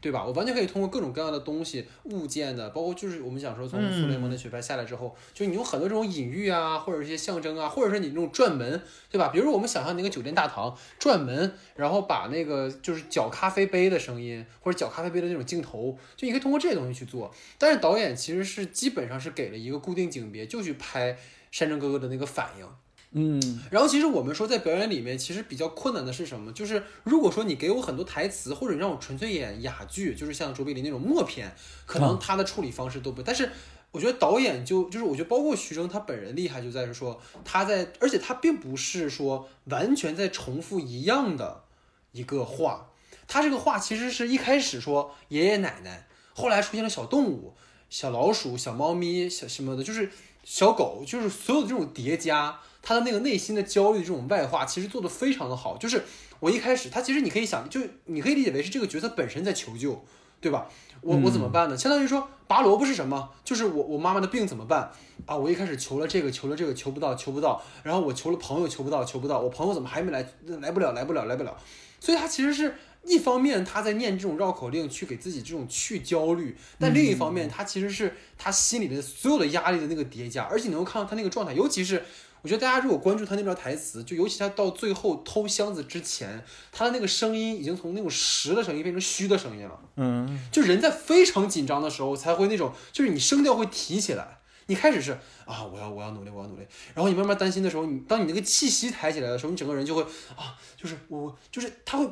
[0.00, 0.24] 对吧？
[0.24, 8.80] 我完全可以通过各种各样的东西、物件的，包括就是我们想说从苏联蒙的学派下来之后，就你有很多这种隐喻啊，或者一些象征啊，或者是你那种转门，
[9.10, 9.28] 对吧？
[9.28, 17.34] 比如说我们想象那个酒店大堂转门，然后把那个就是搅咖啡杯的声音，或者搅咖啡杯的那种镜头，就你可以通过这些东西去做。
[17.58, 21.18] 但是导演其实是基本上是给了一个固定景别，就去拍
[21.50, 22.66] 山珍哥哥的那个反应。
[23.12, 23.40] 嗯，
[23.70, 26.52] 然后其实我们说在表演里面，其实比较困难的是什么？
[26.52, 31.50] 就是如果说你给我很多台词，或者你让我纯粹演哑剧，就是像卓别林那种默片，
[31.86, 33.22] 可能他的处理方式都不。
[33.22, 33.50] 但是
[33.92, 41.64] 我觉得导演就就是我觉得包括徐峥他本人厉害就在于说他在，而且他并不是说完全在重复一样的
[42.12, 42.90] 一个话，
[43.26, 47.54] 他这个话其实是一开始说爷爷奶奶，后来出现了小动物，
[47.88, 50.10] 小老鼠、小猫咪、小什么的，就是
[50.44, 52.60] 小狗，就是所有的这种叠加。
[52.82, 55.76] 他的那个内心的焦虑，这种外化其实做的非常的好。
[55.76, 56.04] 就是
[56.40, 60.04] 我一开始，他其实你可以想，就你可以理解为是这个角色本身在求救，
[60.40, 60.68] 对吧？
[61.00, 61.76] 我我怎么办呢？
[61.76, 63.30] 相当于说拔萝卜是什么？
[63.44, 64.90] 就是我我妈妈的病怎么办
[65.26, 65.36] 啊？
[65.36, 67.62] 我一开始求了这个，求了这个，求不到，求不到。
[67.84, 69.40] 然后我求了朋友，求不到，求不到。
[69.40, 70.26] 我朋友怎么还没来？
[70.60, 71.56] 来不了，来不了，来不了。
[72.00, 82.04] 所以他其实是一方面他在念这种绕口令去给自己这种去焦虑，但另一方面他其实是他心里的所有的压力的那个叠加，而且能够看到他那个状态，尤其是。
[82.42, 89.80] 我觉得大家如果关注他那段台词，就尤其他到最后偷箱子之前，他的那个声音已经从那种实的声音变成虚的声音了。
[89.96, 94.38] 嗯，就人在非常紧张的时候才会那种，就是你声调会提起来。
[94.66, 95.12] 你开始是
[95.46, 96.66] 啊，我要我要努力，我要努力。
[96.94, 100.02] 然后你慢慢担心的时候，你当你那个气息抬起来的时候，你整个人就会
[100.36, 102.08] 啊，就是我就是他会。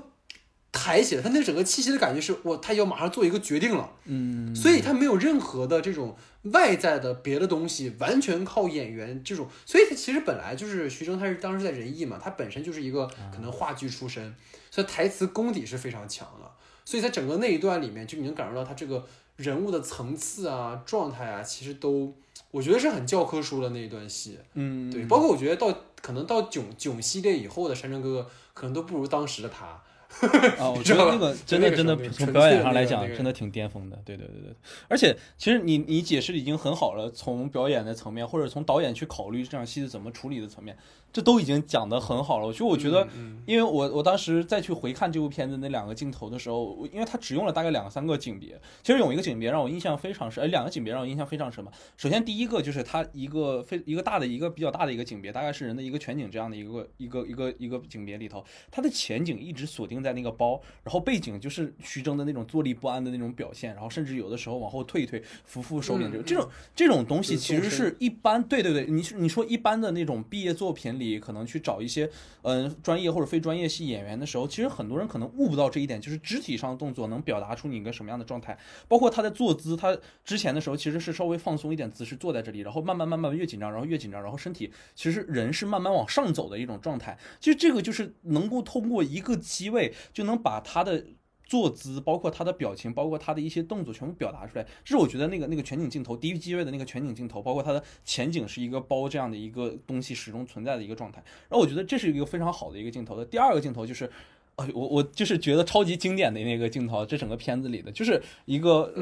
[0.76, 6.14] 抬起来，他那整个气息的感觉是，我，他要马上做一个决定了，嗯，所以他没有任何的这种
[6.52, 14.34] 外在的别的东西，完全靠演员这种，所以他其实本来就是徐峥，他是当时在仁义嘛，他本身就是一个可能话剧出身，
[14.70, 16.50] 所以台词功底是非常强的，
[16.84, 22.14] 所以在整个那一段里面，就你能感受到他这个人物的层次啊、状态啊，其实都
[22.50, 29.82] 我觉得是很教科书的那一段戏，嗯，对，包括我觉得到可能到囧囧系列以后的山城哥哥，可能都不如当时的他。
[30.58, 34.00] 啊，我觉得那个真的真的从表演上来讲真的挺巅峰的。
[34.04, 34.54] 对对对对，
[34.88, 40.76] 而且其实你你解释已经很好了，从表演的层面，或者从导演去考虑这场戏是怎么处理的层面，
[41.12, 42.52] 这都已经讲得很好了。
[42.52, 51.70] 就我觉得，嗯因为我我当时再去回看这部片子那两个镜头的时候，因为它只用了大概两三个景别，其实有一个景别让我印象非常深，哎，两个景别让我印象非常深吧。
[51.96, 72.08] 首先第一个就是它一个非一个大的一个比较大的一个景别，大概是人的一个全景这样的一个一个一个一个景别里头，它的前景一直锁定在那个包，然后背景就是徐峥的那种坐立不安的那种表现，然后甚至有的时候往后退一退，扶扶手柄这种、嗯这种这种东西其实是一般，对对对，你你说一般的那种毕业作品里，可能去找一些
[72.42, 87.18] 嗯、呃专业或者非专业系演员的时候，其实很多人可能悟不到这一点，就是肢体上的动作能表达出你一个什么样的状态，包括他的坐姿，他之前的时候其实是稍微放松一点姿势坐在这里，然后慢慢慢慢越紧张，然后越紧张，然后身体其实人是慢慢往上走的一种状态。
[87.40, 91.04] 其实这个就是能够通过一个机位就能把他的。
[91.48, 94.66] 坐姿，包括他的表情，包括他的一些动作，全部表达出来。
[94.84, 101.22] 这是我觉得那个那个全景镜头，第一机位的那个全景镜头，包括它的前景是一个包这样的一个东西始终存在的一个状态。
[101.48, 103.24] 然后我觉得这是一个非常好的一个镜头的。
[103.24, 104.10] 第二个镜头就是。
[104.56, 108.92] 哎，我我就是觉得超级经典的那个镜头，这整个片子里的就是一个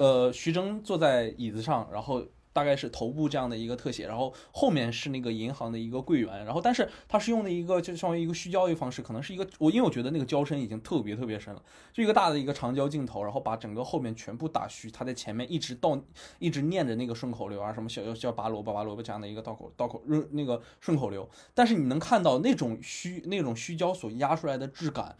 [0.00, 11.62] 呃，徐峥坐在椅子上，然后大概是头部这样的一个特写，然后后面是那个银行的一个柜员，然后但是他是用的一个就相当于一个虚焦的方式，可能是一个我因为我觉得那个焦深已经特别特别深了，
[11.92, 15.98] 就一个大的一个长焦镜头，然后把整个后面全部打虚，他在前面一直到
[16.38, 25.16] 一直念着那个顺口溜啊，什么小叫叫拔萝卜拔萝卜这样的一个道口道口呃那个顺口溜，但是你能看到那种虚那种虚焦所压出来的质感。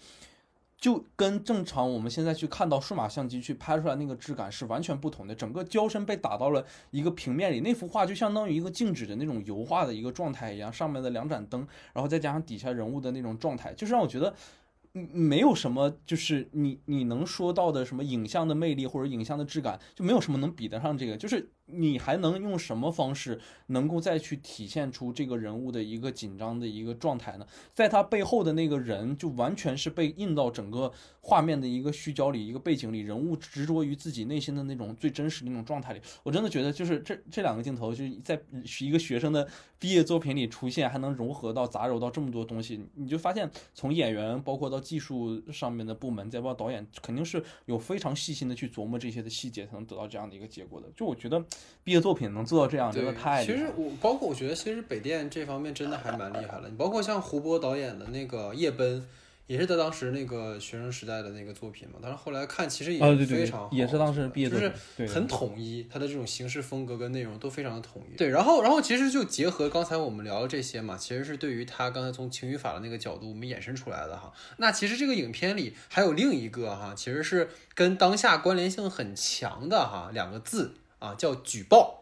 [0.83, 14.35] 就跟正常我们现在去看到数码相机去拍出来那个质感是完全不同的，整个焦深被打到了一个平面里，那幅画就相当于一个静止的那种油画的一个状态一样，上面的两盏灯，然后再加上底下人物的那种状态，就是让我觉得。
[14.95, 21.17] 嗯没有什么，就是你你能说到的什么影像的魅力或者影像的质感，就没有什么能比得上这个。
[21.17, 27.47] 就是你还能用什么方式能够再去体现出这个人物的一个紧张的一个状态呢？
[27.73, 36.01] 在他背后的那个人，就完全是被印到整个画面的一个虚焦里、一个背景里，人物执着于自己内心的那种最真实那种状态里。
[36.23, 38.41] 我真的觉得，就是这这两个镜头，就在
[38.81, 39.49] 一个学生的
[39.79, 50.89] 毕业作品里出现，还能融合到杂糅到这么多东西，你就发现从演员包括到技术上面的部门，再包括导演，肯定是有非常细心的去琢磨这些的细节，才能得到这样的一个结果的。
[50.95, 51.43] 就我觉得
[51.85, 56.69] 毕业作品能做到这样，真的，太其实我包括我觉得，其实北电这方面真的还蛮厉害了。
[56.69, 59.01] 你包括像胡波导演的那个《夜奔》，
[59.49, 61.99] 也是他当时那个学生时代的那个作品嘛。
[62.01, 64.73] 但是后来看，其实也啊，对对对非常好，，也是当时毕业就是
[65.09, 68.17] 很统一，他的这种形式风格跟内容都非常的统一。
[68.17, 74.33] 对，然后然后其实就结合刚才我们聊的这些嘛，其实是对于他刚才从情与法的那个角度我们衍生出来的哈。
[74.59, 81.99] 那其实这个影片里还有另一个哈，其实是跟当下关联性很强的哈两个字啊，叫举报。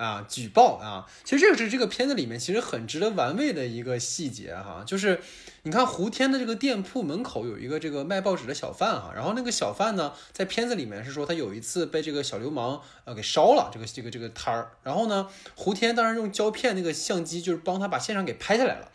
[0.00, 1.04] 啊，举报啊！
[1.24, 5.20] 其实这个是这个片子里面其实很值得玩味的一个细节哈，就是
[5.64, 18.90] 你看胡天的这个店铺门口有一个这个卖报纸的小贩哈，然后那个小贩呢，在片子里面是说他有一次被这个小流氓呃给烧了这个这个这个摊儿，然后呢，胡天当时用胶片那个相机就是帮他把现场给拍下来了。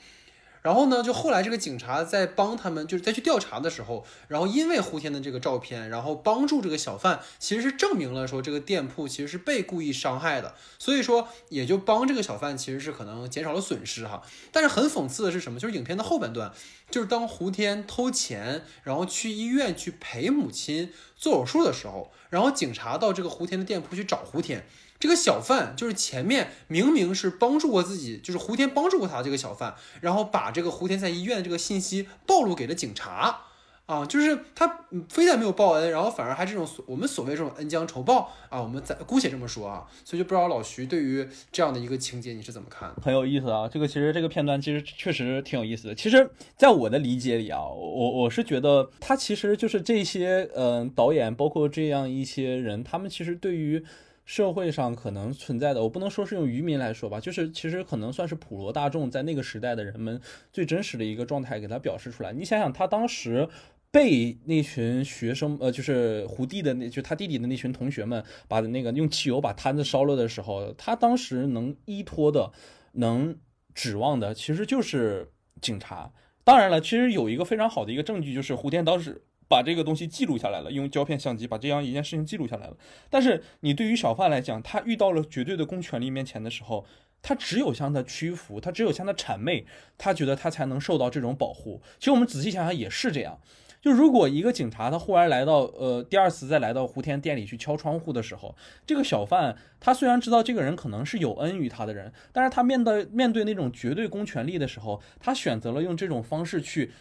[0.65, 14.23] 然后呢，就后来这个警察在帮他们，就是在去调查的时候，然后因为胡天的这个照片，然后帮助这个小贩，其实是证明了说这个店铺其实是被故意伤害的，所以说也就帮这个小贩其实是可能减少了损失哈。
[14.51, 15.59] 但是很讽刺的是什么？
[15.59, 16.51] 就是影片的后半段，
[16.89, 24.65] 就是当胡天偷钱，然后去医院去陪母亲做手术的时候，然后警察到这个胡天的店铺去找胡天。
[24.99, 33.41] 这个小贩就是前面明明是帮助过自己，就是胡天帮助过他这个小贩，然后把这个胡天在医院的这个信息暴露给了警察，
[33.85, 42.91] 啊，就是他非但没有报恩，然后反而还这种我们所谓这种恩将仇报啊，我们暂姑且这么说啊，所以就不知道老徐对于这样的一个情节你是怎么看？
[43.03, 45.93] 很有意思啊，这个其实这个片段其实确实挺有意思的。
[45.93, 46.27] 其实，
[46.57, 53.83] 在我的理解里啊，我我是觉得他其实就是这些嗯、导演，包括这样一些人，他们其实对于
[54.25, 60.19] 社会上可能存在的，我不能说是用渔民来说吧，就是其实可能算是普罗大众在那个时代的人们
[60.51, 62.33] 最真实的一个状态给他表示出来。
[62.33, 63.47] 你想想，他当时
[63.91, 72.51] 被那群学生，呃，就是胡弟的那，就他弟弟的那群同学们，把那个用汽油把摊子烧了的时候，他当时能依托的、
[72.93, 73.37] 能
[73.73, 76.11] 指望的，其实就是警察。
[76.43, 82.75] 当然了，其实有一个非常好的一个证据，就是胡天当时把这个东西记录下来了，用胶片相机把这样一件事情记录下来了。
[83.09, 86.85] 但是你对于小贩来讲，他遇到了绝对的公权力面前的时候，
[87.21, 89.65] 他只有向他屈服，他只有向他谄媚，
[89.97, 91.81] 他觉得他才能受到这种保护。
[91.99, 93.39] 其实我们仔细想想也是这样。
[93.81, 106.91] 就如果一个警察他忽然来到，呃，第二次再来到胡天店里去敲窗户的时候，这个小贩他虽然知道这个人可能是有恩于他的人，但是他面对面对那种绝对公权力的时候，他选择了用这种方式去，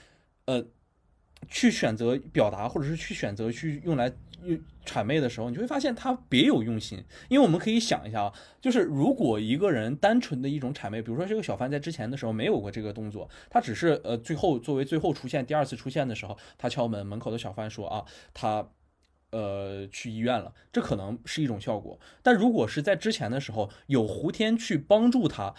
[0.45, 0.63] 呃，
[1.49, 4.13] 去选择表达，或者是去选择去用来。
[4.85, 7.03] 谄媚的时候，你就会发现他别有用心。
[7.31, 18.69] 因为我们可以想一下啊，就是如果一个人单纯的一种谄媚，比如说这个小贩在之前的时候没有过这个动作，他只是呃最后作为最后出现第二次出现的时候，他敲门，门口的小贩说啊他
[19.31, 21.99] 呃去医院了，这可能是一种效果。
[22.23, 25.55] 但如果是在之前的时候有胡天去帮助他，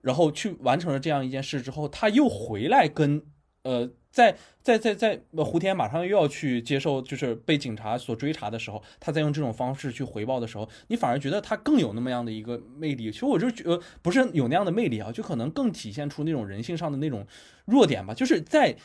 [0.00, 3.22] 然后去完成了这样一件事之后，他又回来跟
[3.62, 3.92] 呃。
[4.18, 13.12] 在在在在胡天马上又要去接受，就是被警察所追查的时候，他在用这种方式去回报的时候，你反而觉得他更有那么样的一个魅力。
[13.12, 17.24] 其实我就觉得不是有那样的魅力啊，就可能更体现出那种人性上的那种
[17.66, 18.12] 弱点吧。
[18.12, 18.76] 就是在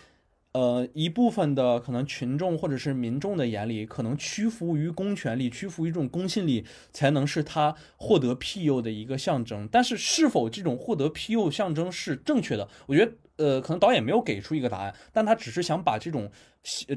[0.52, 9.68] 呃一部分的可能群众或者是民众的眼里，可能屈服于公权力，屈服于这种公信力，才能是他获得庇佑的一个象征。
[9.72, 12.70] 但是是否这种获得庇佑象征是正确的？
[12.86, 13.12] 我觉得。
[13.38, 16.32] 呃，可能导演没有给出一个答案，但他只是想把这种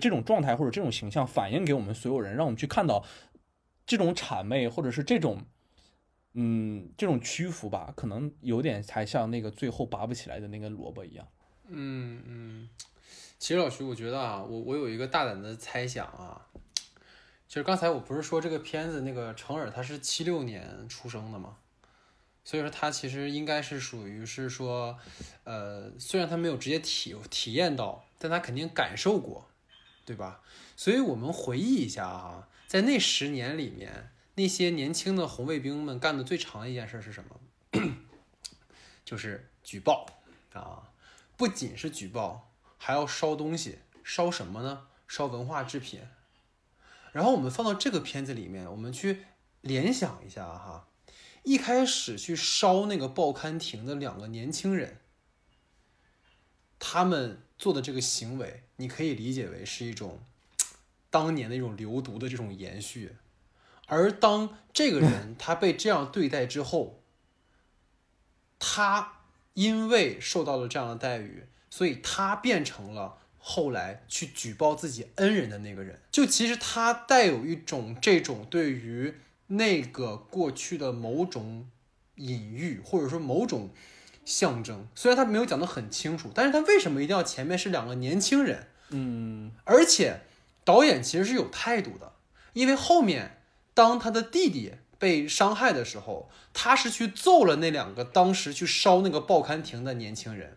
[0.00, 3.04] 这种状态或者这种形象反映给我们所有人，让我们去看到
[3.86, 5.42] 这种谄媚或者是这种
[6.34, 11.26] 嗯这种屈服吧，可能有点才像那个最后拔不起来的那个萝卜一样。
[11.68, 12.68] 嗯嗯，
[13.38, 16.46] 其实老徐，我觉得啊，我我有一个大胆的猜想啊，
[17.48, 21.56] 就是刚才我不是说这个片子那个程耳他是七六年出生的吗？
[22.46, 24.96] 所以说他其实应该是属于是说，
[25.42, 29.48] 呃，虽然他没有直接体体验到，但他肯定感受过，
[30.04, 30.40] 对吧？
[30.76, 37.40] 所以我们回忆一下啊，在那十年里面，那些年轻的红卫兵们干的最长的一件事是什么？
[39.04, 40.06] 就是举报
[40.52, 40.92] 啊！
[41.36, 44.86] 不仅是举报，还要烧东西，烧什么呢？
[45.08, 46.00] 烧文化制品。
[47.10, 49.24] 然后我们放到这个片子里面，我们去
[49.62, 50.86] 联想一下哈。
[51.46, 54.98] 一开始去烧那个报刊亭的两个年轻人，
[56.80, 60.18] 他们做的这个行为，你可以理解为是一种
[61.08, 63.14] 当年的一种流毒的这种延续。
[63.86, 67.00] 而当这个人 他被这样对待之后，
[68.58, 69.20] 他
[69.54, 76.00] 因为受到了这样的待遇，所以他变成了后来去举报自己恩人的那个人。
[76.10, 79.14] 就其实他带有一种这种对于。
[79.48, 81.68] 那个过去的某种
[82.16, 83.70] 隐喻，或者说某种
[84.24, 88.68] 象征，虽然他没有讲得很清楚，但是他为什么一定要前面是两个年轻人？
[88.90, 90.20] 嗯，而且
[90.64, 92.12] 导演其实是有态度的，
[92.54, 93.42] 因为后面
[93.74, 100.56] 当他的弟弟被伤害的时候，他是去揍了那两个当时去烧那个报刊亭的年轻人，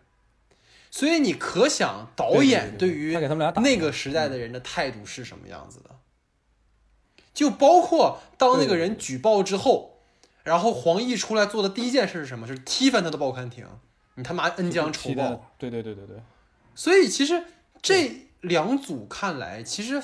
[0.90, 3.16] 所以你可想导演对于
[3.56, 5.90] 那个时代的人的态度是什么样子的。
[7.32, 9.98] 就包括当那个人举报之后，
[10.42, 12.46] 然后黄奕出来做的第一件事是什么？
[12.46, 13.66] 就是踢翻他的报刊亭，
[14.16, 15.52] 你他妈恩将仇报！
[15.56, 16.16] 对对对对对。
[16.74, 17.44] 所以其实
[17.80, 20.02] 这两组看来，其实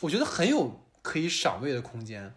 [0.00, 2.32] 我觉得很有可以赏味的空间。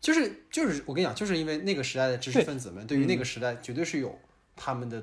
[0.00, 4.16] 就是就是我跟你讲，就是因为那个时代的知识分子们对于那个时代绝对是有
[4.54, 5.02] 他们的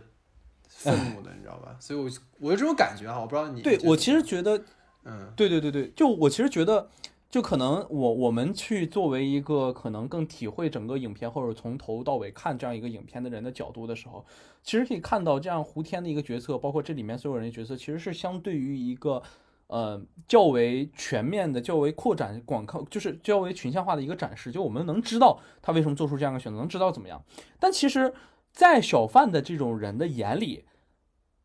[0.67, 1.75] 愤怒的，你知道吧？
[1.79, 2.09] 所以，我
[2.39, 3.61] 我有这种感觉哈，我不知道你。
[3.61, 4.63] 对我其实觉得，
[5.03, 6.89] 嗯，对对对对，就我其实觉得。
[7.33, 14.23] 就可能我我们去作为一个可能更体会整个影片或者从头到尾看这样一个影片的人的角度的时候，
[14.61, 19.19] 其实可以看到这样胡天的一个角色，包括这里面所有人的角色，其实是相对于一个
[19.65, 24.51] 呃较为全面的、较为扩展广靠，就是较为群像化的一个展示。
[24.51, 27.19] 就我们能知道他为什么做出这样的选择，能知道怎么样。
[27.59, 28.13] 但其实，
[28.51, 30.65] 在小贩的这种人的眼里，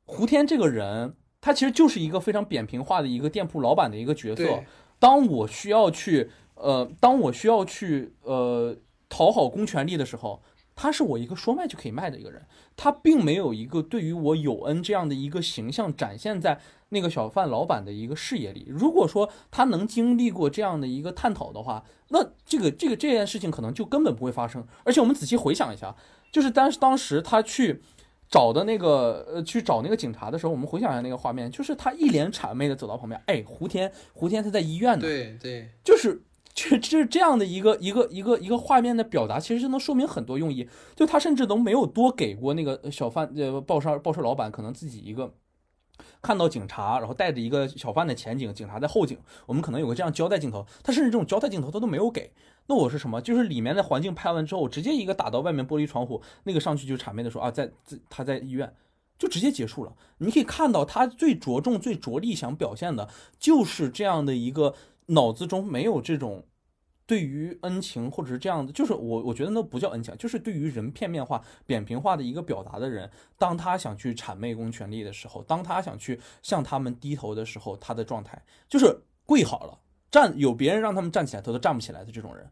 [0.05, 4.63] 胡天这个人，他其实就是一个非常扁平化的一个店铺老板的一个角色。
[4.99, 8.77] 当我需要去，呃，当我需要去，呃，
[9.09, 10.43] 讨好公权力的时候，
[10.75, 12.43] 他是我一个说卖就可以卖的一个人，
[12.77, 18.67] 他并没有一个对于我有恩这样的一个形象展现在那个小贩老板的一个视野里。
[18.69, 24.67] 如果说他能经历过这样的一个探讨的话，那这个这个这件事情可能就根本不会发生。
[24.85, 25.95] 而且我们仔细回想一下，
[26.33, 27.83] 就是当时当时他去
[28.31, 36.23] 找的那个呃去找那个警察的时候，我们回想一下那个画面，就是他一脸谄媚的走到旁边，哎，胡天，胡天他在医院呢，对对，就是
[36.53, 40.69] 这这这样的一个一个一个一个画面的表达，其实就能说明很多用意。
[40.95, 45.33] 就他甚至都没有多给过那个小贩呃报社报社老板，可能自己一个
[46.21, 49.17] 看到警察，然后带着一个小贩的前景，警察在后景，
[49.47, 52.33] 我们可能有个这样交代镜头，他甚至这种交代镜头他都没有给。
[52.71, 53.21] 那我是什么？
[53.23, 58.75] 就是里面的环境拍完之后，我直接一个打到外面玻璃窗户，那个上去就谄媚的说啊，在在他在医院，
[59.19, 59.97] 就直接结束了。
[60.19, 63.09] 你可以看到他最着重、最着力想表现的，
[63.39, 64.75] 就是这样的一个
[65.07, 66.45] 脑子中没有这种
[67.07, 79.79] 对于恩情或者是这样的，就是我我觉得那不叫恩情，就是对于人片面化、扁平化的一个表达的人，当他想去谄媚公权力的时候，当他想去向他们低头的时候，他的状态就是跪好了。
[80.11, 82.49] 站有别人让他们站起来，他都站不起来的这种人，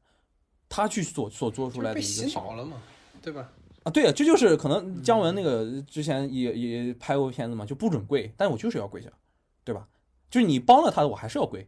[0.68, 2.76] 他去所所做出来的一个洗脑了嘛，
[3.22, 3.50] 对吧？
[3.84, 9.09] 啊，对啊，这就是可能姜文那个之前也也拍过片子嘛，就不准跪，但我就是要跪下，
[9.64, 9.86] 对吧？
[10.28, 11.66] 就是你帮了他的，我还是要跪。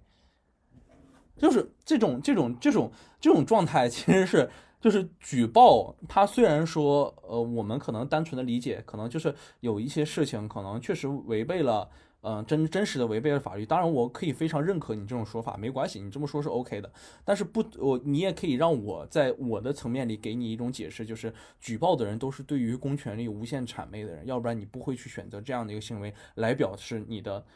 [1.36, 6.26] 就是这种这种这种这种状态，其实是就是举报他。
[6.26, 11.88] 虽然说呃，我们可能单纯的理解，可能就是有一些事情可能确实违背了。
[12.20, 13.64] 嗯，真真实的违背了法律。
[13.64, 16.92] 当然，我可以非常认可你这种说法，没关系，你这么说是 OK 的。
[17.24, 27.46] 但是不，我你也可以让我在我的层面里给你一种解释，就是举报的人都是对于公权力无限谄媚的人，要不然你不会去选择这样的一个行为来表示你的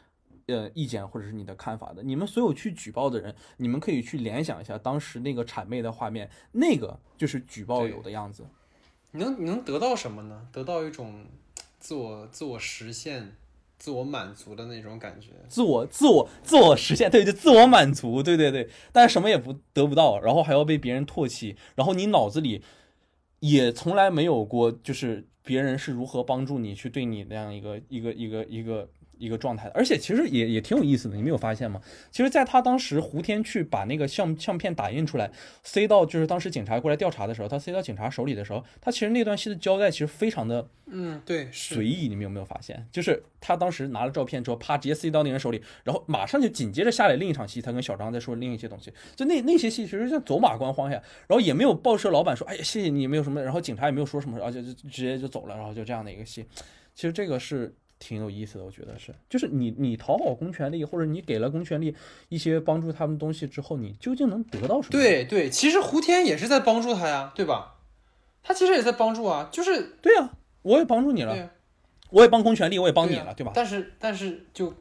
[0.47, 2.01] 呃意见或者是你的看法的。
[2.01, 8.45] 你们所有去举报的人，你们可以去联想一下当时那个谄媚的画面，那个就是举报有的样子。
[9.11, 10.47] 你能你能得到什么呢？
[10.53, 11.25] 得到一种
[11.79, 13.35] 自我自我实现。
[13.83, 22.63] 自我满足的那种感觉，自我自我自我实现，对就，自我满足，对对对，但是什么也不得不到，然后还要被别人唾弃，然后你脑子里
[23.41, 28.89] 也从来没有过，就是别人是如何帮助你去对你那样一个一个一个一个。
[29.23, 31.81] 一个状态，而且其实也也挺有意思的，你没有发现吗？
[32.11, 35.31] 其实，在他当时胡天去把那个相相片打印出来，
[35.63, 42.09] 塞到就是当时警察过来调查的时候，他塞到警察手里的时候，他其实那段戏的交代其实非常的，嗯，对，随意。
[42.09, 42.85] 你们有没有发现？
[42.91, 56.45] 就是他当时拿了照片之后，啪，直接塞到那人手里，然后马上就紧接着下来另一场戏，他跟小张在说另一些东西，就那那些戏其实像走马观花呀，然后也没有报社老板说，哎呀，谢谢你，没有什么，然后警察也没有说什么，而且就直接就走了，然后就这样的一个戏，
[56.93, 57.73] 其实这个是。
[58.03, 61.95] 挺有意思的，我觉得是，就是你你讨好公权力，或者你给了公权力
[62.27, 64.91] 一些帮助他们东西之后，你究竟能得到什么？
[64.91, 67.75] 对对，其实胡天也是在帮助他呀，对吧？
[68.43, 70.31] 他其实也在帮助啊，就是对呀，
[70.63, 71.49] 我也帮助你了，
[72.09, 73.53] 我也帮公权力，我也帮你了，对吧？
[73.55, 74.73] 但是但是就。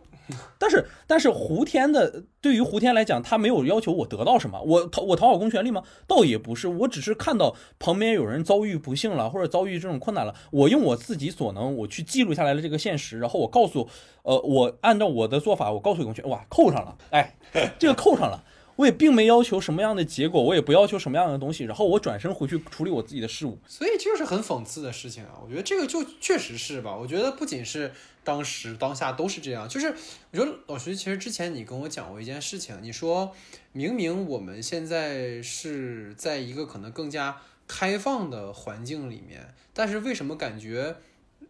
[0.59, 5.83] 但是，但是胡天的对于胡天来讲，他没有要求我得到什么，我讨我讨好公权力吗？
[6.07, 13.89] 倒也不是，我只是看到旁边有人遭遇不幸了，或者遭遇这种困难了，我用我自己所能，我去记录下来的这个现实，然后我告诉，
[14.23, 17.35] 呃，我按照我的做法，我告诉公权，哇，扣上了，哎，
[17.79, 18.43] 这个扣上了。
[18.77, 23.59] 我也并没要求什么样的结果，我也不要求什么样的东西，然后我转身回去处理我自己的事务。
[23.67, 25.41] 所以这就是很讽刺的事情啊！
[25.45, 26.97] 我觉得这个就确实是吧？
[26.97, 27.93] 我觉得不仅是
[28.25, 29.89] 当时当下都是这样，就是
[30.31, 33.33] 我觉得老徐其实之前你跟我讲过一件事情，你说
[33.73, 40.97] 明明我们现在是在一个可能更加开放的环境里面，但是为什么感觉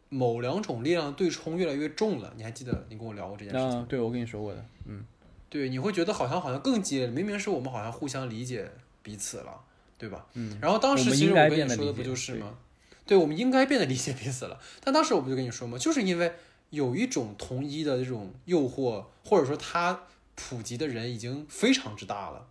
[0.09, 2.33] 某两种力量对冲越来越重了？
[2.37, 3.87] 你还记得你跟我聊过这件事情？
[3.87, 5.05] 对，我跟你说过的，嗯。
[5.53, 8.73] 对，你会觉得好像好像更激烈，明明是我们好像互相理解
[9.03, 9.61] 彼此了，
[9.99, 10.25] 对吧？
[10.33, 10.59] 嗯。
[10.63, 12.57] 然后当时其实我跟你说的不就是吗？
[13.05, 14.59] 对，我们应该变得理解彼此了。
[14.83, 15.77] 但当时我不就跟你说吗？
[15.77, 16.33] 就是因为
[16.71, 22.47] 有一种同一的这种诱惑，或者说它普及的人已经非常之大了。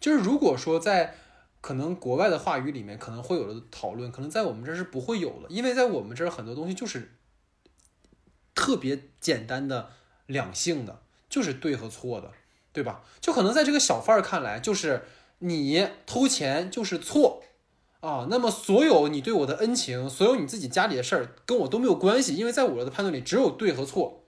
[0.00, 1.14] 就是如果说在
[1.60, 7.12] 可能国外的话语里面可能会有的讨论，可能在我们这是不会有的，因为在我们这儿很多东西就是
[8.56, 9.90] 特别简单的
[10.26, 12.32] 两性的，就是对和错的。
[12.72, 13.02] 对吧？
[13.20, 15.04] 就可能在这个小贩儿看来，就是
[15.40, 17.42] 你偷钱就是错
[18.00, 18.26] 啊。
[18.30, 24.22] 那么所有你对我的恩情，所有你自己家里的事儿，跟我都没有关系，因为在我的判断里只有对和错。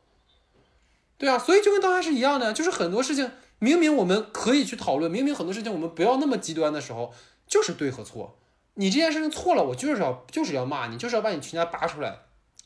[1.18, 3.30] 对啊，所以就跟当下是一样的，就是很多事情
[3.60, 7.14] 明明我们可以去讨论，明明很多事情我们不要那么极端的时候，
[7.46, 8.38] 就是对和错。
[8.74, 12.22] 你这件事情错了，我就是要就是要骂你，就是要把你全家拔出来，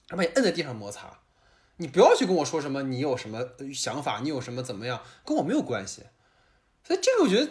[0.08, 1.18] 把你摁在地上摩擦。
[1.78, 6.02] 你不要去跟我说什么，你有什么想法，你有什么怎么样，跟我没有关系。
[6.82, 7.50] 所以这个我觉得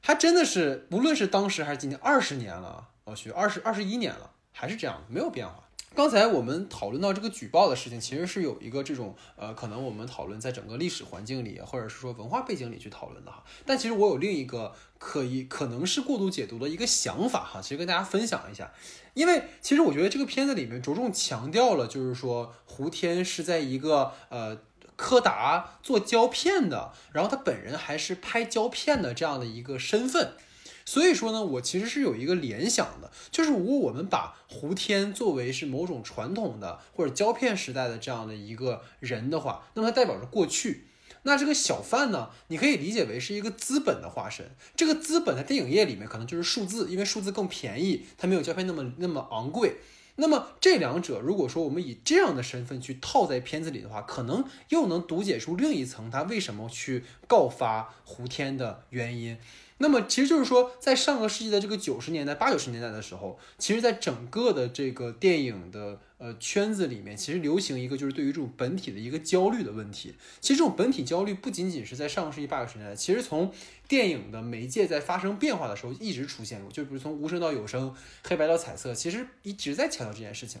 [0.00, 5.65] 还真的是，无论是当时还是今年，二十年了，老徐二十二十一年了，还是这样，没有变化。
[5.96, 13.42] 刚才我们讨论到这个举报的事情，其实是有一个这种呃，可能我们讨论在整个历史环境里，或者是说文化背景里去讨论的哈。
[13.64, 18.70] 但其实我有另一个可以可能是过度解读的一个想法哈，其实跟大家分享一下。
[19.14, 24.58] 因为其实我觉得这个片子里面着重强调了，就是说胡天是在一个呃
[24.96, 30.34] 柯达做胶片的，然后他本人还是拍胶片的这样的一个身份。
[30.86, 40.86] 所以说呢，我其实是有一个联想的，就是如果我们把胡天作为是某种传统的或者胶片时代的这样的一个人的话，那么它代表着过去。
[41.24, 44.48] 那这个小贩呢，你可以理解为是一个资本的化身。
[44.76, 49.78] 这个资本在电影业里面可能就是数字，因为数字更便宜，它没有胶片那么那么昂贵。
[50.16, 59.38] 那么这两者，如果说我们以这样的身份去套在片子里的话，可能又能读解出另一层他为什么去告发胡天的原因。
[59.78, 70.14] 那么其实就是说，在上个世纪的这个九十年代、八九十年代的时候，其实，在整个的这个电影的呃圈子里面，其实流行一个就是对于这种本体的一个焦虑的问题。
[70.40, 73.52] 其实这种本体焦虑不仅仅是在上个世纪八十年代，其实从
[73.86, 76.72] 电影的媒介在发生变化的时候一直出现过。
[76.72, 77.94] 就比如从无声到有声，
[78.24, 80.60] 黑白到彩色，其实一直在强调这件事情。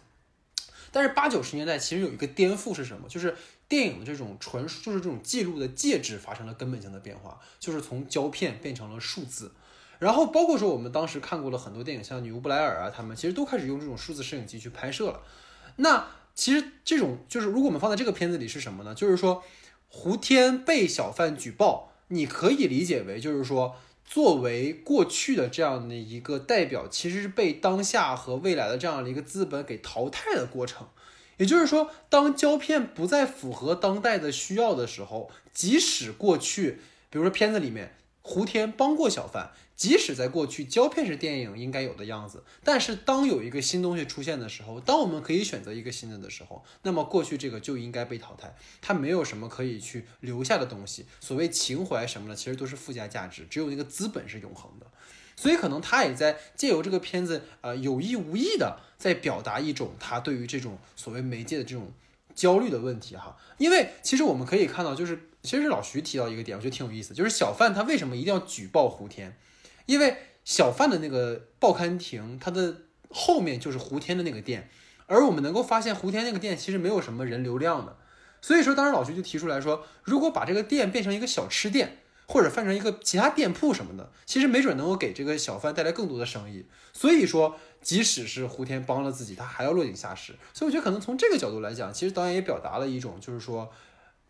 [0.92, 3.08] 但是八九十年代其实有一个颠覆是什么？
[3.08, 3.36] 就是
[3.68, 9.52] 电影的这种传输，就是这种记录的介质发生了根本性的变化，就是从胶片变成了数字。
[9.98, 15.20] 然后包括说我们当时看过了很多电影，像女巫布莱尔啊，他们其实都开始用这种数字摄影机去拍摄了。
[15.76, 18.94] 那其实这种就是如果我们放在这个片子里是什么呢？
[18.94, 19.42] 就是说
[19.88, 23.76] 胡天被小贩举报，你可以理解为就是说。
[24.08, 30.86] 作为过去的这样的一个代表，其实是被当下和未来的这样的一个资本给淘汰的过程。
[31.38, 36.78] 也就是说，当胶片不再符合当代的需要的时候，即使过去，
[37.10, 39.50] 比如说片子里面胡天帮过小贩。
[39.76, 51.04] 即使在过去，胶片式电影应该有的样子，但是当有一个新东西出现的时候，当我们可以选择一个新的的时候，那么过去这个就应该被淘汰，它没有什么可以去留下的东西。
[51.20, 54.86] 所谓情怀什么的，其实都是附加价值，只有那个资本是永恒的。
[55.36, 61.92] 所以可能他也在借由这个片子，呃，有意无意的在表达一种他对于这种所谓媒介的这种
[62.34, 63.36] 焦虑的问题哈。
[63.58, 69.36] 因为其实我们可以看到，就是其实是老徐提到一个点，我觉得挺有意思，就是小贩他为什么一定要举报胡天？
[69.86, 74.68] 因为小贩的那个报刊亭，它的后面就是胡天的那个店，
[75.06, 77.96] 而我们能够发现胡天那个店其实没有什么人流量的，
[78.40, 86.66] 所以说当时老徐就提出来说，如果把这个店变成一个小吃店，或者换成一个其他店铺什么的，其实没准能够给这个小贩带来更多的生意。
[86.92, 90.34] 所以说，即使是胡天帮了自己，他还要落井下石。
[90.52, 93.70] 所以我觉得可能从这个角度来讲，其实导演也表达了一种，就是说。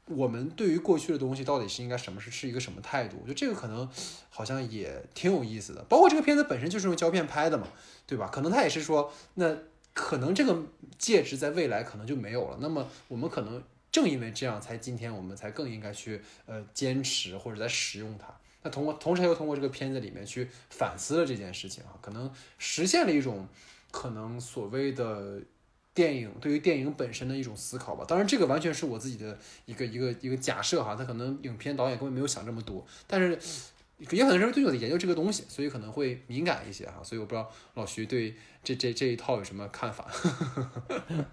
[0.07, 3.17] 我们对于过去的东西到底是应该什么是是一个什么态度？
[3.21, 3.89] 我觉得这个可能
[4.31, 5.83] 好像也挺有意思的。
[5.89, 7.67] 包括这个片子本身就是用胶片拍的嘛，
[8.07, 8.29] 对吧？
[8.33, 9.57] 可能他也是说，那
[9.93, 10.63] 可能这个
[10.97, 12.59] 介质在未来可能就没有了。
[12.61, 18.33] 那么我们可能正因为这样，才今天我们才更应该去呃坚持或者在使用它。
[18.63, 23.49] 那通过同时又通过这个片子里面去反思了这件事情啊，可能实现了一种
[23.91, 25.41] 可能所谓的。
[25.97, 33.31] 电影对于电影本身的一种思考吧，当然这个完全是我自己的一个一个一个假设哈，他可能影片导演根本没有想这么多，但是
[33.99, 40.07] 也可能是对我的研究这个东西，所以可能会敏感一些哈，所以我不知道老徐对这这这一套有什么看法。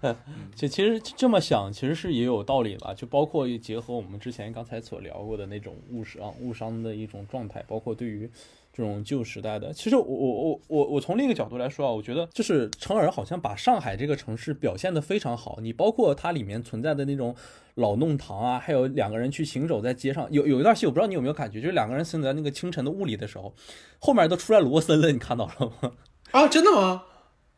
[0.56, 8.30] 就其实这么想，其实是也有道理了，就包括结合我们之前刚才所聊过的那种误伤误伤的一种状态，包括对于。
[8.76, 15.60] 这种旧时代的，其实我我我我我从另一个角度来说啊，我觉得就是成尔好像把上海这个城市表现的非常好。
[15.62, 17.36] 你包括它里面存在的那种
[17.76, 23.54] 老弄堂啊，还有两个人去行走在街上，有有一段戏我不知道你有没有感觉，就是两个人行走在那个清晨的雾里的时候，
[24.00, 25.92] 后面都出来罗森了，你看到了吗？
[26.32, 27.04] 啊，真的吗？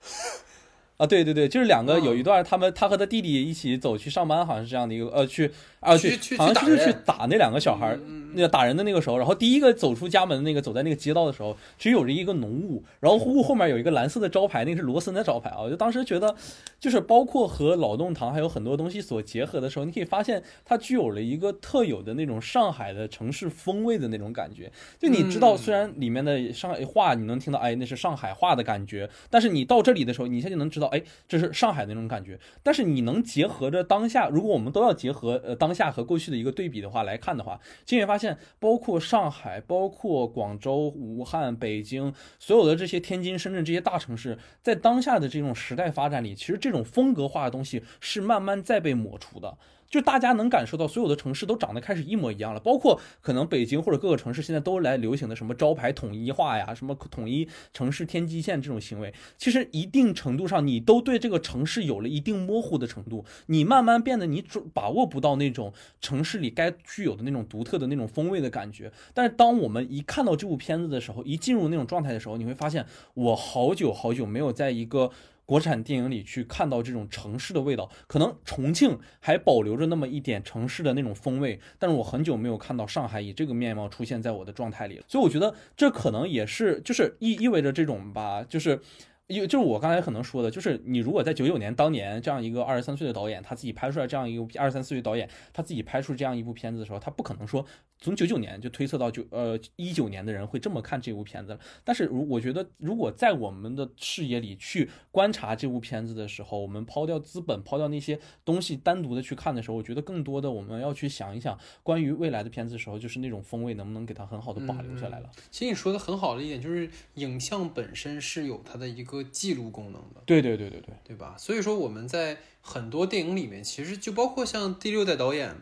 [0.99, 5.51] 啊，对对对，就是两个有一段，他们他和他弟弟一起走去上班，好像是这样的一个呃去。
[5.87, 7.99] 啊，去好像就是去打那两个小孩儿，
[8.35, 15.61] 那个打人的那个时候，然后第一个走出家门那个走在那个街道的时候，其实有着一个浓雾，然后雾后面有一个蓝色的招牌，那个是罗森的招牌啊。
[15.61, 16.35] 我就当时觉得，
[16.81, 24.73] 就是包括和老弄堂还有很多东西所结合的时候，你可以发现它具有了一个特有的那种上海的城市风味的那种感觉。
[24.99, 32.37] 就你知道，虽然里面的上海话你能听到，哎，那是上海话的感觉，但是你到这里的时候，你一下就能知道，哎，这是上海的那种感觉。
[32.65, 35.76] 但是你能结合着当下，如果我们都要结合呃当。
[35.77, 49.59] 下和过去的一个对比的话来看的话，就会发现，包括上海、包括广州、武汉、北京，所有的这些天津、深圳这些大城市，在当下的这种时代发展里，其实这种风格化的东西是慢慢在被抹除的。
[49.97, 68.93] 就大家能感受到所有的城市都长得开始一模一样了，包括可能北京或者各个城市现在都来流行的什么招牌统一化呀，什么统一城市天际线这种行为，其实一定程度上你都对这个城市有了一定模糊的程度，你慢慢变得你准把握不到那种城市里该具有的那种独特的那种风味的感觉。
[69.15, 72.85] 但是当我们一看到这部片子的时候，一进入那种状态的时候，你会发现
[73.15, 75.11] 我好久好久没有在一个。
[75.47, 88.81] 国产电影里去看到这种城市的味道，可能重庆还保留着那么一点城市的那种风味，但是我很久没有看到上海以这个面貌出现在我的状态里了，所以我觉得这可能也是，就是意意味着这种吧，就是。
[89.29, 97.67] 因为就是我刚才可能说的，就是你如果在九九年当年这样一个二十三岁的导演，他自己拍出来这样一个二十三四岁导演，他自己拍出这样一部片子的时候，他不可能说
[97.99, 101.59] 从九九年就推测到九呃一九年的人会这么看这部片子。
[101.83, 115.29] 但是如我觉得，如果在我们的视野里去观察这部片子的时候，我们抛掉资本，抛掉那些东西，单独的去看的时候，我觉得更多的我们要去想一想，关于未来的片子的时候，就是那种风味能不能给它很好的保留下来了。
[115.51, 119.16] 其实你说的很好的一点就是，影像本身是有它的一个。
[119.23, 121.35] 记录功能的，对对对对对，对吧？
[121.39, 125.55] 所以说我们在很多电影里面，其实就包括像第六代导演，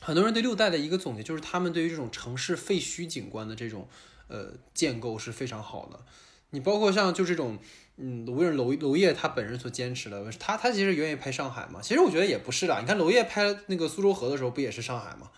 [0.00, 3.88] 很多人对六代的一个总结就是，他们对于这种城市废墟景观的这种
[4.28, 6.00] 呃建构是非常好的。
[6.50, 7.58] 你包括像就这种，
[7.96, 11.80] 嗯，无论娄娄烨他本人所坚持的，他他其实愿意拍上海嘛？
[11.82, 12.80] 其实我觉得也不是啦。
[12.80, 15.30] 你看娄烨拍那个苏州河的时候，不也是上海嘛？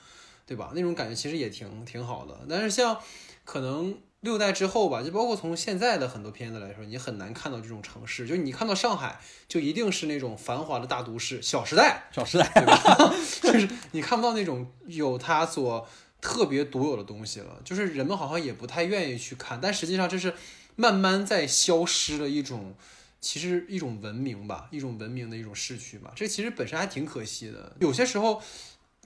[0.46, 0.72] 对吧？
[0.74, 2.46] 那种感觉其实也挺挺好的。
[2.48, 2.98] 但是像
[3.44, 3.96] 可能。
[4.24, 8.26] 六代之后吧，就包括从现在的很多片子来说，你很难看到这种城市。
[8.26, 13.14] 就你看到上海，就一定是那种繁华的大都市，小时代，小时代，对吧？
[13.42, 15.86] 就是你看不到那种有它所
[16.22, 17.60] 特别独有的东西了。
[17.62, 20.32] 就是人们好像也不太愿意去看，但实际上这是
[20.74, 22.74] 慢慢在消失的一种，
[23.20, 26.10] 其实一种文明吧，一种文明的一种逝去吧。
[26.16, 27.76] 这其实本身还挺可惜的。
[27.78, 28.40] 有些时候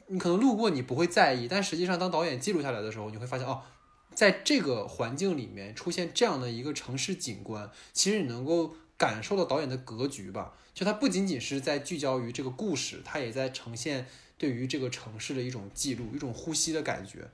[0.06, 3.60] 你可能路过你不会在意，但实际上当导演记录下来的时候，你会发现哦。
[4.18, 10.54] 在这个环境里面出现这样的一个城市景观，其实你能够感受到导演的格局吧？
[10.74, 17.28] 就它不仅仅是在聚焦于这个故事，它也在呈现对于这个城市的一种记录，一种呼吸的感觉。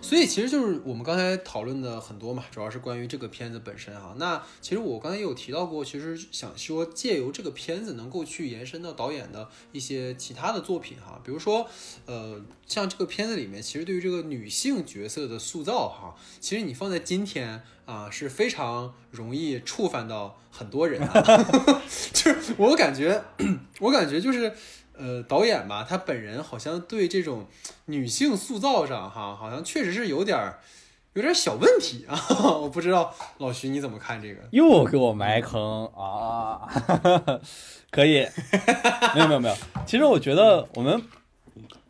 [0.00, 4.14] 所以其实就是我们刚才讨论的很多嘛，主要是关于这个片子本身哈。
[4.18, 11.66] 那其实我刚才也有提到过，其实想说借由这个片子能够去延伸到导演的一些其他的作品哈，比如说
[12.04, 21.00] 呃，像这个片子里面，其实对于这个女性角色的塑造哈，其实你放在今天啊是非常容易触犯到很多人，
[22.12, 23.24] 就是我感觉，
[23.80, 24.52] 我感觉就是。
[24.98, 27.46] 呃，导演吧，他本人好像对这种
[27.84, 30.58] 女性塑造上，哈，好像确实是有点儿，
[31.12, 32.18] 有点小问题啊。
[32.60, 34.40] 我不知道老徐你怎么看这个？
[34.52, 36.66] 又给我埋坑啊！
[37.90, 38.26] 可以，
[39.14, 39.54] 没有没有没有。
[39.86, 41.02] 其实我觉得我们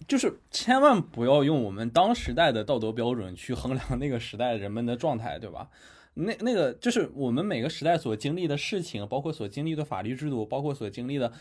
[0.08, 5.68] 就是千万不要用我们当时代的道德标准去衡量那个时代人们的状态，对吧？
[6.14, 11.32] 那那个就是我们每个时代所经历的事情，包括所经历的法律制度，包括所经历的。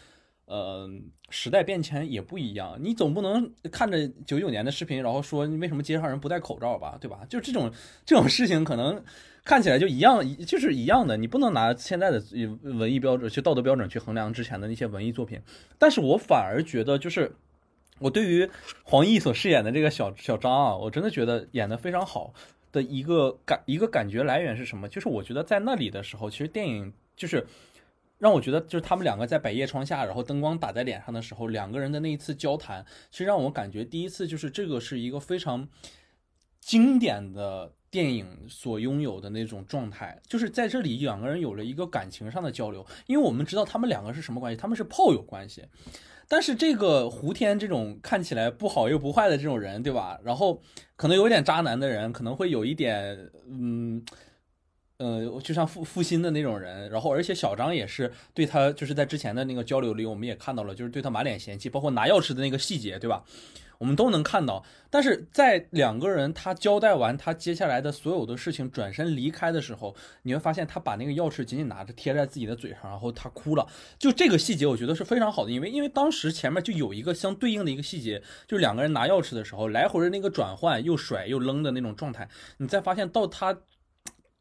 [0.46, 0.88] 呃，
[1.32, 7.26] 时代变迁也不一样，你总不能看着九九年的视频，然后说你为什么街上人不戴口罩吧，对吧？
[7.28, 7.72] 就这种
[8.06, 9.04] 这种事情，可能
[9.43, 11.18] 看起来就一样，就是一样的。
[11.18, 12.24] 你不能拿现在的
[12.62, 15.41] 文艺标准、去道德标准去衡量之前的那些文艺作品。
[15.80, 17.32] 但是我反而觉得，就是
[17.98, 18.48] 我对于
[18.84, 22.32] 黄奕所饰演的这个小小张啊，我真的觉得演的非常好
[22.72, 24.88] 的一个感一个感觉来源是什么？
[24.88, 27.48] 就是我觉得在那里的时候，其实电影就是。
[28.18, 35.68] 让我觉得就是他们两个在百叶窗下，然后灯光打在脸上的时候，两个人的那一次交谈，其实让我感觉第一次就是这个是一个非常
[36.61, 45.66] 经典的电影所拥有的那种状态，就是在这里两个人有了一个感情上的交流，因为我们知道他们两个是什么关系，他们是炮友关系，
[46.30, 50.18] 但是这个胡天这种看起来不好又不坏的这种人，对吧？
[50.24, 50.61] 然后
[50.95, 54.01] 可能有点渣男的人，可能会有一点嗯。
[54.98, 63.26] 呃，就像负负心的那种人，然后而且小张也是对他，就是在之前的那个交流里，我们也看到了，就是对他满脸嫌弃，包括拿钥匙的那个细节，对吧？
[63.78, 64.64] 我们都能看到。
[64.89, 73.68] 但是在两个人他交代完他接下来的所有的事情，转身离开的时候，你会发现他把那个钥匙紧紧拿着贴在自己的嘴上，然后他哭了。
[74.00, 82.30] 就这个细节，我觉得是非常好的，因为因为当时前面就有一个相对应的一个细节，就是两个人拿钥匙的时候，来回的那个转换，又甩又扔的那种状态，
[82.60, 83.58] 你再发现到他。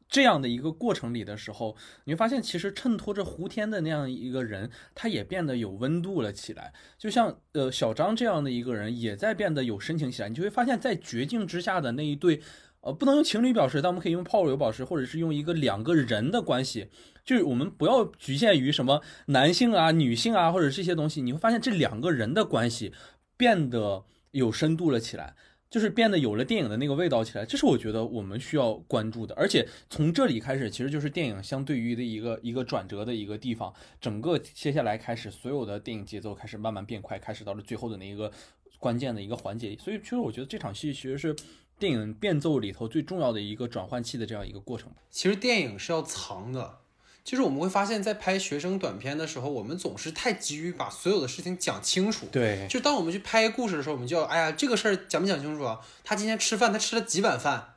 [0.07, 6.73] 这样的一个过程里的时候，你会发现，其实衬托着胡天的那样一个人，他也变得有温度了起来。
[6.97, 10.29] 就像呃小张这样的一个人，也在变得有深情起来。
[10.29, 12.39] 你就会发现，在绝境之下的那一对，
[12.81, 16.87] 呃，不能用情侣表示，但我们可以用炮友表示，或者是用一个两个人的关系，
[17.25, 22.93] 就是我们不要局限于什么男性啊、女性啊，或者这些东西，你会发现这两个人的关系
[23.35, 25.35] 变得有深度了起来。
[25.75, 29.35] 就是变得有了电影的那个味道起来，这是我觉得我们需要关注的。
[29.35, 33.73] 而且从这里开始，其实就是电影相对于的一个一个转折的一个地方。
[33.99, 38.31] 整个接下来开始，所有的电影节奏开始慢慢变快，开始到了最后的那一个
[38.79, 39.75] 关键的一个环节。
[39.75, 41.35] 所以，其实我觉得这场戏其实是
[41.77, 44.89] 电影变奏里头最重要的一个转换器的这样一个过程。
[45.09, 46.84] 其实电影是要藏的。
[47.25, 52.27] 就是我们会发现，在拍学生短片的时候，我们总是太急于把所有的事情讲清楚。
[52.31, 55.81] 对，就当我们去拍故事的时候，我们就要，哎呀，这个事儿讲没讲清楚啊？
[56.03, 57.73] 他今天吃饭，他吃了几碗饭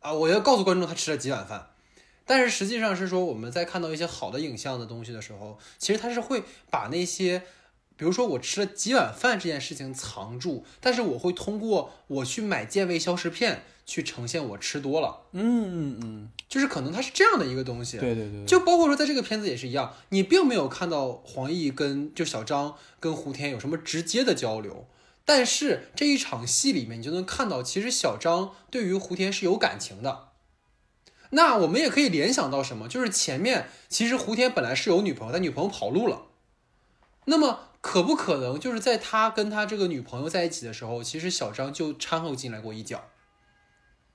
[0.00, 0.12] 啊？
[0.14, 1.68] 我要告诉观众他吃了几碗饭。
[2.24, 7.42] 但是实际上是说，我们在看到一些好的影像的东西的时候，其实他是会把那些。
[7.98, 15.22] 比如说我吃了几碗饭这件事情藏住，但是我会通过我去买健胃消食片去呈现我吃多了。
[15.32, 17.98] 嗯嗯嗯，就是可能它是这样的一个东西。
[17.98, 24.86] 对对对，就包括说在这个片子也是一样，你并没有看到黄奕跟就小张跟胡天有什么直接的交流，
[25.24, 30.28] 但是这一场戏里面你就能看到，其实小张对于胡天是有感情的。
[31.30, 32.86] 那我们也可以联想到什么？
[32.86, 36.26] 就是前面其实胡天本来是有女朋友，但女朋友跑路了，
[37.24, 37.64] 那么。
[37.80, 43.08] 可不可能就是在他跟他这个女朋友在一起的时候，其实小张就掺和进来过一脚，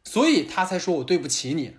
[0.03, 1.77] 所以他才说我对不起你。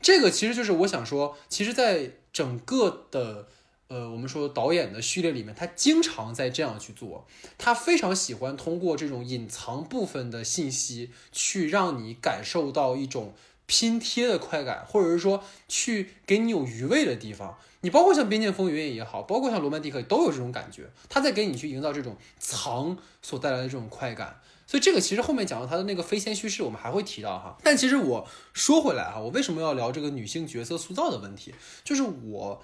[0.00, 3.48] 这个其实就是我想说，其实，在整个的
[3.88, 7.26] 呃我们说导演的序列里面，他经常在这样去做，
[7.58, 13.34] 他非常喜欢通过这种隐藏部分的信息，去让你感受到一种
[13.66, 17.58] 拼贴的快感，或者是说去给你有余味的地方。
[17.80, 24.40] 你包括像《边境风云》也好，包括像《罗曼蒂克》都有这种感觉，他在给你去营造这种藏所带来的这种快感。
[24.66, 27.56] 所以这个其实后面讲到他的那个非线叙事，我们还会提到哈。
[27.62, 31.54] 但其实我说回来哈，我为什么要聊这个女性角色塑造的问题？
[31.84, 32.62] 就是我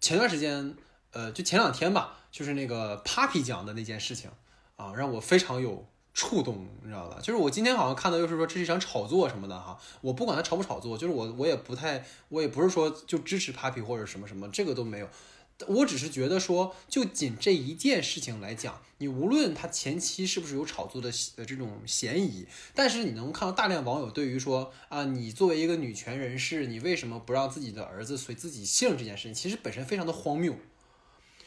[0.00, 0.74] 前段时间，
[1.12, 4.30] 呃，就前两天吧，就是那个 Papi 讲的那件事情
[4.76, 5.86] 啊，让我非常有。
[6.14, 7.18] 触动，你知道吧？
[7.20, 9.76] 就是我今天好像看到，又是说这是一场炒作什么的哈。
[10.00, 15.08] 我不管他炒不炒作，就是我我也不太，我也不是说就支持 Papi 或者什么什么，这个都没有。
[15.68, 30.54] 我只是觉得说，就仅这一件事情来讲，你无论他前期是不是有炒作的呃这种嫌疑，但是你能看到大量网友对于说啊，你作为一个女权人士，你为什么不让自己的儿子随自己姓这件事情，其实本身非常的荒谬。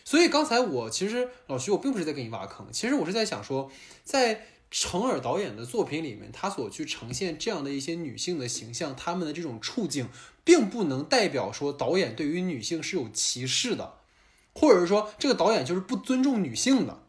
[0.05, 3.71] 所以刚才我其实老徐，我并不是在给你挖坑，其实我是在想说，
[4.03, 4.45] 在。
[4.69, 10.09] 程耳导演的作品里面，他所去呈现这样的一些女性的形象，她们的这种处境，
[10.43, 13.93] 并不能代表说导演对于女性是有歧视的，
[14.53, 17.03] 或者是说这个导演就是不尊重女性的。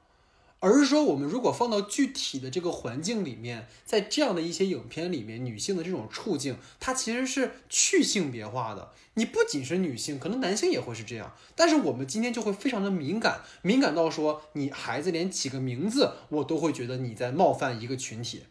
[0.61, 8.93] 而是说，我们如果放到具体的这个环境里面，在这样的一些影片里面，女性的这种处境，它其实是去性别化的。
[9.15, 11.35] 你不仅是女性，可能男性也会是这样。
[11.55, 18.43] 但是我们今天就会非常的敏感，敏感到说，你孩子连起个名字，我都会觉得你在冒犯一个群体。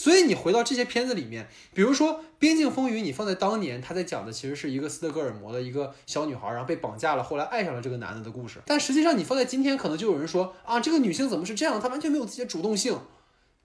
[0.00, 8.62] 所以你回到这些片子里面，比如说《边境风云》，你放在当年，他在讲的其实是一个斯德哥尔摩的一个小女孩，然后被绑架了，后来爱上了这个男的的故事。
[8.64, 11.78] 但实际上，你放在今天，可能就有人说啊，这个女性怎么是这样？
[11.78, 12.98] 她完全没有自己的主动性。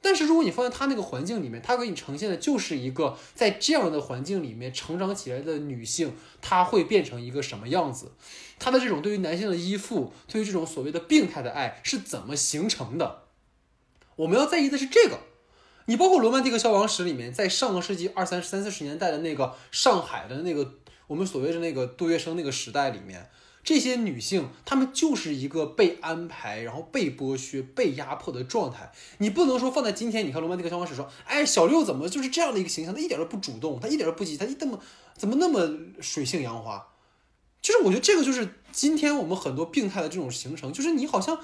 [0.01, 8.11] 但是如果你放在她那个环境里面，她给你呈现的就是一个在这样的环境里面成长起来的女性，她会变成一个什么样子？
[8.59, 13.21] 她的这种对于男性的依附，对于这种所谓的病态的爱是怎么形成的？
[14.17, 15.19] 我们要在意的是这个。
[15.87, 20.75] 你包括《罗曼蒂克消亡史》里面，在上个世纪二三三四十年代的那个上海的那个
[21.07, 23.29] 我们所谓的那个杜月笙那个时代里面，
[23.63, 28.91] 这些女性她们就是一个被安排，然后被剥削、被压迫的状态。
[29.19, 32.93] 你不能说放在今天，你看《罗曼蒂克消亡史》说，哎，小六怎么就是这样的一个形象？
[32.93, 34.79] 她一点都不主动，她一点都不积极，她一那么
[35.15, 35.69] 怎么那么
[36.01, 36.87] 水性杨花？
[37.61, 41.39] 就是我觉得这个就是今天我们很多病态的这种形成，就是你好像。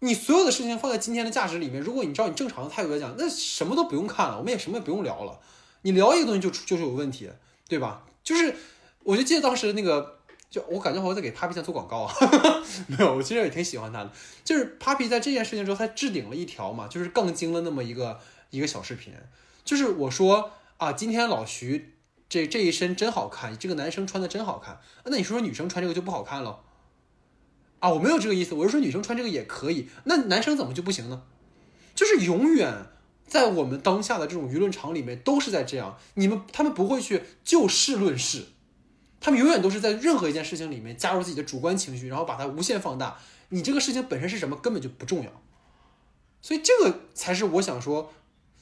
[0.00, 5.38] 你所有的事情放在今天的价值里面，如果你照你正常的态度来讲，那什么都不用看了，我们也什么也不用聊了。
[5.82, 7.30] 你聊一个东西就就是有问题，
[7.68, 8.04] 对吧？
[8.22, 8.54] 就是
[9.02, 10.18] 我就记得当时那个，
[10.50, 12.14] 就我感觉好像在给 Papi 酱做广告啊，
[12.86, 14.10] 没有，我其实也挺喜欢他的。
[14.44, 18.20] 就是 Papi 在这件事情之后，他置顶了一条嘛，就是杠精的那么一个
[18.50, 19.12] 一个小视频，
[19.64, 21.94] 就是我说啊，今天老徐
[22.28, 26.60] 这这一身真好看，这个男生穿的真好看，那你说说女生穿这个就不好看了？
[27.80, 31.22] 啊，我没有这个意思，我是说女生穿这个也可以，那男生怎么就不行呢？
[31.94, 32.86] 就是永远
[33.26, 38.46] 在我们当下的这种舆论场里面都是在这样，你们他们不会去就事论事，
[39.20, 43.18] 他们永远都是在任何一件事情里面加入自己的主观情绪，然后把它无限放大。
[43.50, 45.30] 你这个事情本身是什么根本就不重要，
[46.42, 48.12] 所以这个才是我想说，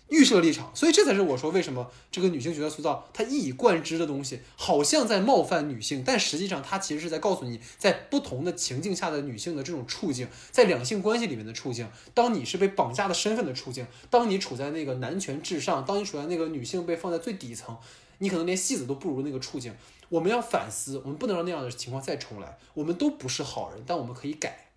[0.09, 17.76] 预设立场，所以这才是我说为什么这个女性角色塑造它一以贯之的东西，好像在冒犯女性，但实际上它其实是在告诉你，在不同的情境下的女性的这种处境，在两性关系里面的处境，当你是被绑架的身份的处境，当你处在那个男权至上，当你处在那个女性被放在最底层，
[18.18, 19.74] 你可能连戏子都不如那个处境。
[20.09, 22.57] 我们要反思，我们不能让那样的情况再重来。
[22.74, 24.68] 我们都不是好人，但我们可以改，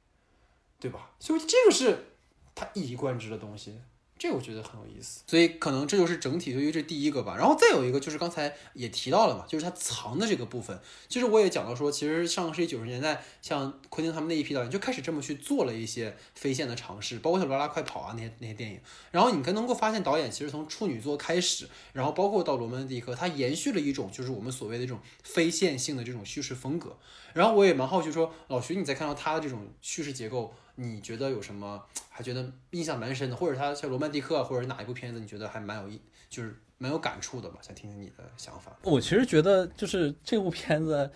[0.79, 1.11] 对吧？
[1.19, 2.07] 所以这个是
[2.55, 3.79] 他一以贯之的东西。
[4.19, 7.37] 这我觉得很有意思，所以可能这就是整体对于这第一个吧。
[7.37, 10.77] 然后再有一个就是刚才也提到了嘛，就是它藏的这个部分。
[11.07, 18.77] 其实我也讲到说，其实上个世纪九十年代，像昆汀他们那一批导演就开始这么去做了一些非线的尝试，包括像《罗拉快跑》啊那些那些电影。
[19.09, 26.97] 然后你可能够发现，导演其实从处女座开始，然后包括到《罗曼蒂克》，他延续了一种就是我们所谓的这种非线性的这种叙事风格。
[27.33, 30.53] 然后我也蛮好奇说，老徐你在看到他的这种叙事结构。
[30.81, 35.99] 你觉得有什么还觉得印象蛮深的，或者他像《罗曼蒂克》或者哪一部片子，你觉得还蛮有意，
[36.29, 37.59] 就是蛮有感触的吧？
[37.61, 38.77] 想听听你的想法。
[38.83, 41.11] 我其实觉得就是这部片子，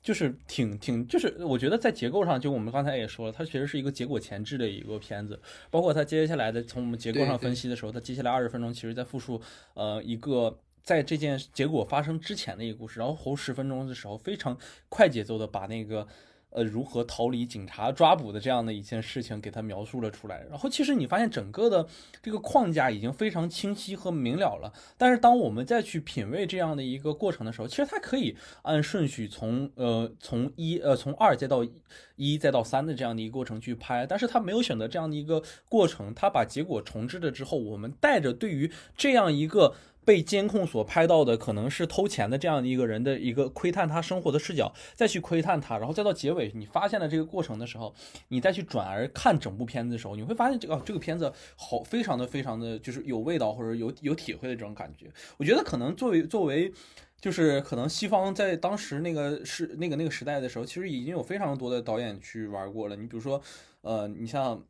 [0.00, 5.40] 就是挺挺，就是我觉得在结构上，就我们刚才也说了，它其实是一个结果前置的一个片子。
[5.68, 9.42] 包括它接下来的，从我们结构上分析的时候，它接下来二十分钟，其实在复述
[9.74, 14.56] 呃一个在这件结果发生之前的一个故事，然后后十分钟的时候，非常
[14.88, 16.06] 快节奏的把那个。
[16.54, 20.44] 呃，如何逃离警察抓捕的这样的一件事情，给他描述了出来。
[20.50, 21.86] 然后，其实你发现整个的
[22.22, 24.72] 这个框架已经非常清晰和明了了。
[24.98, 31.66] 但是，当我们再去品味这样的一个过程的时候，其实它可以按顺序从呃从一呃从二再到
[32.16, 34.06] 一再到三的这样的一个过程去拍。
[34.06, 39.74] 但是，他没有选择这样的一个过程，他把结果重置了之后，我们带着对于这样一个。
[40.04, 47.94] 被监控所拍到的可能是偷钱的这样的一个人的一个窥探他生活的视角，再去窥探他，然后再到结尾你发现了这个过程的时候，
[48.28, 55.06] 你再去转而看整部片子的时候，你会发现这个这个片子好非常的非常的就是有味道或者有有体会的这种感觉。
[55.36, 56.72] 我觉得可能作为作为
[57.20, 62.96] 就是可能西方在当时那个时那个那个时代的时候，其实已经有非常多的导演去玩过了。
[62.96, 63.40] 你比如说，
[63.82, 64.62] 呃，你像。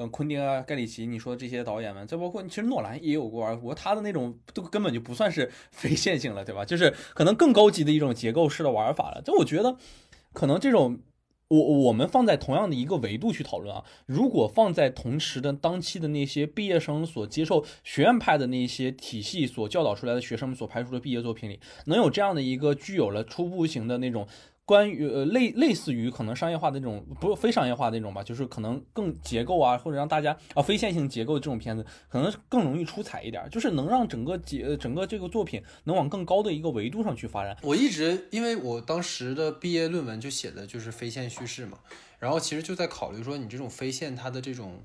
[0.00, 6.64] 嗯，昆汀啊，盖里奇，你说这些导演们，再包括其实诺兰也有过玩过，他的那种都根本就不算是非线性了，对吧？
[6.64, 9.20] 就是可能更高级的一种结构式的玩法了。
[9.22, 9.76] 就我觉得，
[10.32, 11.00] 可能这种
[11.48, 24.28] 我我们放在同样的一个维度去讨论啊，如果放在同时的当期的那些毕业生所接受学院派的那些体系所教导出来的学生们所拍出的毕业作品里，能有这样的一个具有了初步型的那种。
[24.68, 37.56] 关于呃类类似于可能商业化的那种，不非商业化的那种吧，就是可能更结构啊，或者让大家啊非线性结构的这种片子，可能更容易出彩一点，就是能让整个结整个这个作品能往更高的一个维度上去发展。
[37.62, 41.78] 我一直因为我当时的毕业论文就写的就是非线叙事嘛，
[42.18, 44.82] 然后其实就在考虑说你这种非线它的这种。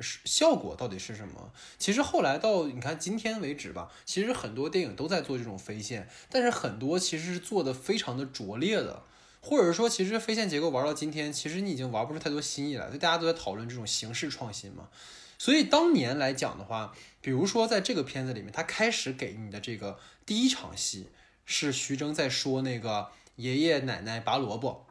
[0.00, 1.52] 是效果到底是什么？
[1.78, 9.02] 其实后来到你看今天为止吧，其实很多电影都在做这种飞线，但是很多其实是做的非常的拙劣的，
[9.42, 14.88] 或者说其实飞线结构玩到今天，其实你已经玩不出太多新意来，所以大家都在讨论这种形式创新嘛。
[15.36, 21.10] 所以当年来讲的话，比如说在这个片子里面，他开始给你的这个第一场戏
[21.44, 24.86] 是徐峥在说那个爷爷奶奶拔萝卜，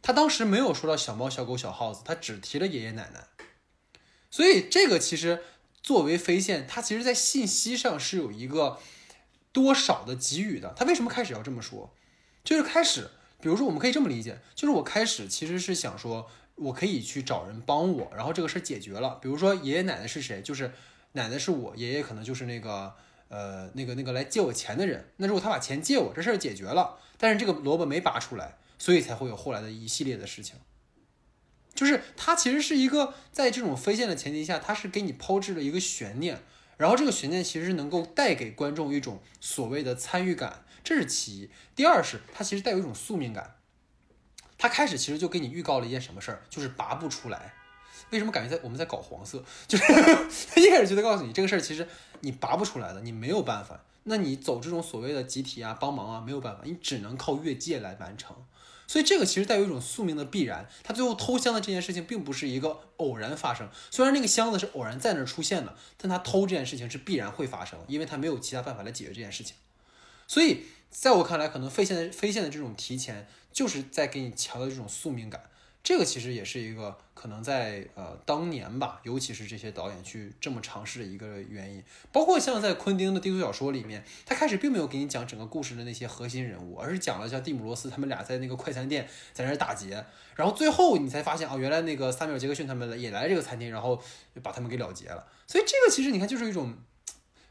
[0.00, 3.26] 他当时没有说到小猫小狗小耗子，他只提了爷爷奶奶。
[4.30, 5.42] 所以这个其实
[5.82, 8.78] 作为飞线，它其实在信息上是有一个
[9.52, 10.74] 多少的给予的。
[10.76, 11.94] 他为什么开始要这么说？
[12.44, 13.10] 就是开始，
[13.40, 19.18] 比如说我们可以这么理解，就是我开始其实是想说，我可以去找人帮我，然后这个事儿解决了。
[19.22, 20.42] 比如说爷爷奶奶是谁？
[20.42, 20.72] 就是
[21.12, 22.94] 奶奶是我，爷爷可能就是那个
[23.28, 25.10] 呃那个那个来借我钱的人。
[25.16, 30.56] 那如果他把钱借我，这事儿解决了，但是这个萝卜没拔出来，所以才会有后来的一系列的事情。
[31.76, 36.42] 就是它其实是一个在这种飞线的前提下，它是给你抛掷了一个悬念，
[36.76, 41.50] 然后这个悬念其实能够带给观众一种所谓的参与感，这是其一。
[41.76, 43.56] 第二是它其实带有一种宿命感，
[44.58, 47.54] 它开始其实就给你预告了一件什么事儿，就是拔不出来。
[48.10, 49.44] 为什么感觉在我们在搞黄色？
[49.66, 51.86] 就是他 一开始就在告诉你这个事儿其实
[52.20, 53.80] 你拔不出来的，你没有办法。
[54.04, 58.36] 那你走这种所谓的集体啊、帮忙啊，没有办法，你只能靠越界来完成。
[58.86, 69.56] 所以这个其实带有一种宿命的必然，他最后偷箱的这件事情并不是一个偶然发生，虽然那个箱子是偶然在那儿出现的，但他偷这件事情是必然会发生，因为他没有其他办法来解决这件事情。
[70.28, 75.42] 所以在我看来，可能飞线的飞线的这种提前，就是在给你强调这种宿命感。
[75.86, 81.80] 这个其实也是一个可能在呃当年吧，尤其是这些导演去这么尝试的一个原因。
[82.10, 94.02] 包括像在昆汀的低俗小说里面，他开始并没有给你讲整个故事的那些核心人物，而是讲了像蒂姆罗斯他们俩在那个快餐店在那儿打劫，然后最后你才发现啊，原来那个萨缪尔杰克逊他们也来这个餐厅，然后
[94.42, 95.24] 把他们给了结了。
[95.46, 96.74] 所以这个其实你看就是一种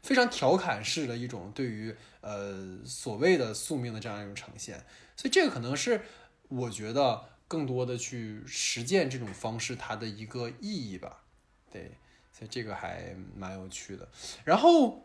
[0.02, 4.84] 非常调侃式的一种对于呃所谓的宿命的这样一种呈现，
[5.16, 6.02] 所以这个可能是
[6.48, 11.22] 我觉得更多的去实践这种方式它的一个意义吧，
[11.70, 11.92] 对，
[12.32, 14.08] 所以这个还蛮有趣的。
[14.44, 15.02] 然后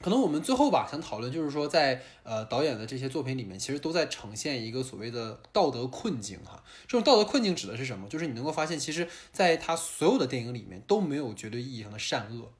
[0.00, 6.62] 可能我们最后吧想讨论就是说，在呃导演的这些作品里面，其实都在呈现一个所谓的道德困境哈。
[6.86, 8.08] 这种道德困境指的是什么？
[8.08, 12.52] 就是你能够发现，其实在他所有的电影里面都没有绝对意义上的善恶。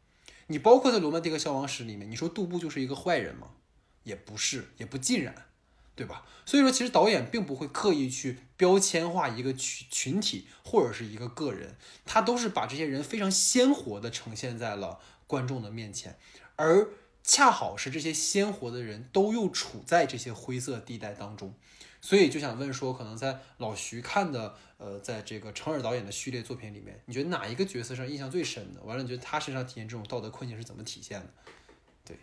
[0.49, 3.51] 你包括在《罗曼蒂克消亡史》里面，你说杜布就是一个坏人吗？
[4.03, 5.35] 也不是，也不尽然，
[5.97, 6.27] 对吧？
[6.47, 16.19] 所以说，其实导演并不会刻意去标签化一个群群体或者是一个个人，他都是把这些人非常鲜活的呈现在了观众的面前，
[16.57, 16.89] 而
[17.23, 21.55] 恰好是这些鲜活的人都又处在这些灰色地带当中，
[22.01, 24.57] 所以就想问说，可能在老徐看的。
[24.77, 28.83] 呃，在这个程耳导演的序列作品里面，你觉得哪一个角色上印象最深的？
[28.83, 31.31] 完了，你觉得他身上体现这种道德困境是怎么体现的？
[32.05, 32.19] 对，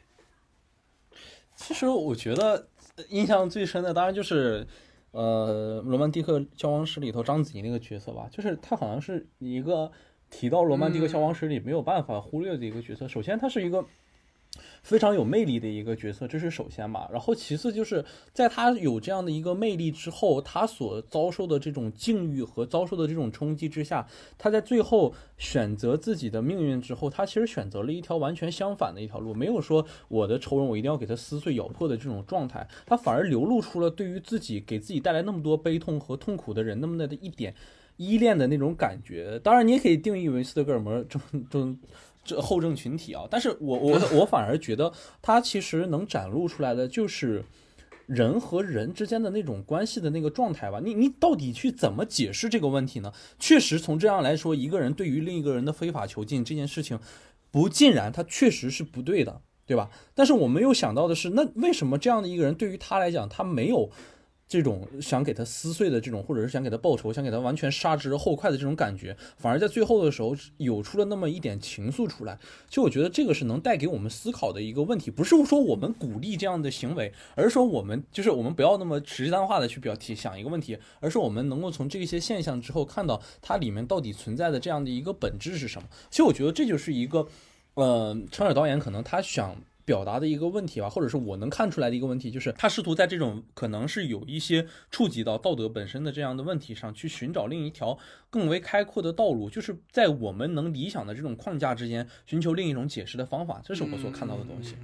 [1.55, 2.67] 其实我觉得
[3.09, 4.65] 印象最深的，当然就是
[5.11, 9.91] 呃《罗曼蒂克消亡史》里头章子怡那个角色吧，就是她好像是一个
[10.29, 13.07] 提到《罗曼蒂克消亡史》里没有办法忽略的一个角色。
[13.07, 13.85] 首先，她是一个。
[14.83, 17.07] 非常有魅力的一个角色，这是首先吧。
[17.11, 37.53] 然后其次就是在他有这样的一个魅力之后，他所遭受的这种境遇和遭受的这种冲击之下，他在最后选择自己的命运之后，他其实选择了一条完全相反的一条路，没有说我的仇人我一定要给他撕碎咬破的这种状态，他反而流露出了对于自己给自己带来那么多悲痛和痛苦的人那么的一点
[37.97, 39.39] 依恋的那种感觉。
[39.39, 41.79] 当然，你也可以定义为斯德哥尔摩症症。
[42.23, 44.91] 这后症群体啊，但是我我 我反而觉得
[45.21, 47.43] 他其实能展露出来的就是
[48.05, 50.79] 人和人之间的那种关系的那个状态吧。
[50.83, 53.11] 你你到底去怎么解释这个问题呢？
[53.39, 56.99] 确实从这样来说，一个人对于另一个人的非法囚禁这件事情，
[57.49, 59.89] 不尽然，他确实是不对的，对吧？
[60.13, 63.89] 但是我没有想到的是，那为什么这样的一个人对于他来讲，他没有？
[64.51, 72.37] 这种想给他撕碎的这种，或者是想给他报仇，想给他完全杀之后快的这种感觉，反而在最后的时候有出了那么一点情愫出来。
[72.67, 85.87] 其实我觉得这个是能带给我们思考的一个问题，不是说我们鼓励这样的行为，而是说我们就是我们不要那么实际化的去表提想一个问题，而是我们能够从这些现象之后看到它里面到底存在的这样的一个本质是什么。
[86.09, 87.25] 其实我觉得这就是一个，
[87.75, 89.55] 呃，陈尔导演可能他想。
[89.83, 97.97] 表达的一个问题吧，或者是我能看出来的一个问题，就是他试图在这种可能是有一些触及到道德本身的这样的问题上去寻找另一条
[98.29, 104.75] 更为开阔的道路，就是在我们能理想的这种框架之间寻求另一种解释的方法，这是我所看到的东西。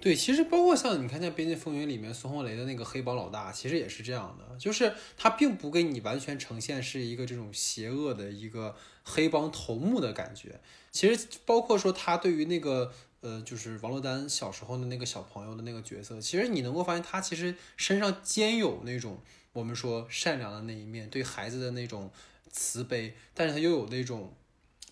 [0.00, 8.74] 对，其实包括像你看像《边境风云》里面孙红雷的那个黑帮老大，其实也是这样的，就是他并不给你完全呈现是一个这种邪恶的一个
[9.04, 10.60] 黑帮头目的感觉，
[10.90, 12.92] 其实包括说他对于那个。
[13.22, 19.20] 呃，就是王珞丹小时候的那个小朋友的那个角色，其实你能够发现他其实身上兼有那种
[19.52, 22.10] 我们说善良的那一面，对孩子的那种
[22.50, 24.32] 慈悲，但是他又有那种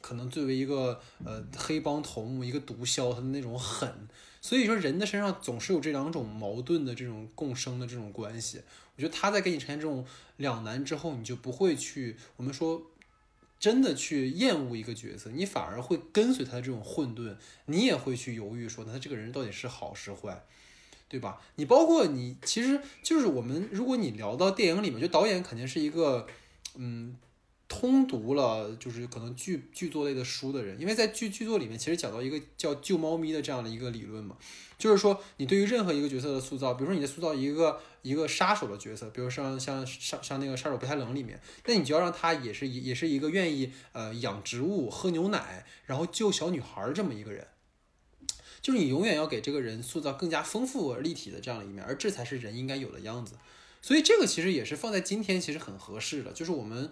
[0.03, 4.09] 可能作为一个呃黑帮头目一个毒枭他的那种狠，
[4.43, 8.61] 所以说人的身上总是有这两种矛盾的这种共生的这种关系。
[8.97, 10.05] 我觉得他在给你呈现这种
[10.37, 12.83] 两难之后，你就不会去我们说。
[13.59, 17.36] 真的去厌恶一个角色，你反而会跟随他的这种混沌，
[17.66, 20.44] 你也会去犹豫说，那他这个人到底是好是坏，
[21.09, 21.40] 对吧？
[21.56, 26.26] 你包括你，其实就是我们，如果你聊到电影里面，就导演肯定是一个，
[26.76, 27.16] 嗯。
[27.68, 34.36] 通读了就是可能剧剧作类的书的人，因为在剧剧作里面其实讲到一个叫救猫咪的这样的一个理论嘛，
[34.78, 47.46] 就是说你对于任何一个角色的塑造，比如说你在塑造一个一个杀手的角色，比如像像像像那个杀手不太冷里面，那你就要让他也是也是一个愿意呃养植物、喝牛奶，然后救小女孩这么一个人，
[48.62, 53.34] 就是你永远要给这个人塑造更加丰富而立体的这样的一面，而这才是人应该有的样子。
[53.82, 56.90] 所以这个其实也是放在今天其实很合适的，就是我们。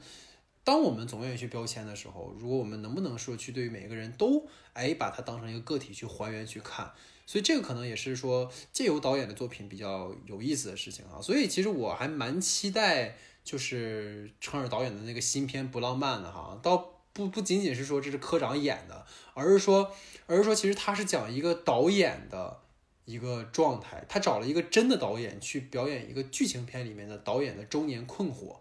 [0.67, 6.91] 当我们总愿意去标签的时候，如果我们能不能说去对于每一个人都哎把它当成一个个体去还原去看，
[7.25, 11.23] 所以这个可能也是说借由导演的作品比较有意思的事情啊。
[11.23, 16.77] 所以其实我还蛮期待就是程耳导演的那个新片《不浪漫》的哈，倒
[17.13, 19.93] 不不仅仅是说这是科长演的，而是说
[20.27, 22.63] 而是说其实他是讲一个导演的
[23.05, 28.57] 一个状态，他找了一个真的导演去表演一个剧情片里面的导演的周年困惑。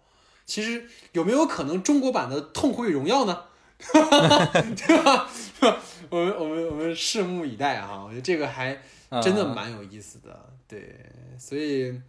[0.45, 3.43] 其实有没有可能中国版的《痛苦与荣耀》呢？
[3.84, 5.30] 对吧？
[6.09, 8.03] 我们我们我们拭目以待哈！
[8.05, 8.81] 我觉得这个还
[9.22, 10.49] 真的蛮有意思的。
[10.67, 10.95] 对，
[11.38, 11.99] 所以，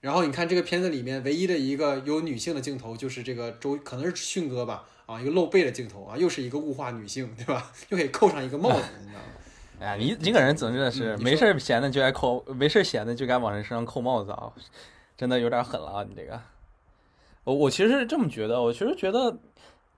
[0.00, 4.84] 然后你看这个片子里面唯一的一个有女性的镜头，就是这个周可能是迅哥吧？
[5.06, 7.70] 啊，一个露背的镜头啊，又是一个物化女性，对吧？
[7.90, 9.26] 又可以扣上一个帽子，你知道吗？
[9.78, 14.50] 哎呀，你你个人真的是没事儿闲的就爱扣，没事儿闲的就该往人身上扣帽子啊，
[15.16, 16.04] 真的有点狠了啊！
[16.08, 16.40] 你这个，
[17.46, 19.38] 我我其实是这么觉得，我其实觉得，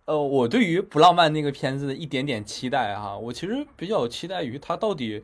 [0.04, 5.22] 呃，我对于不浪漫那个片子的一点点期待哈，我其实比较期待于它到底。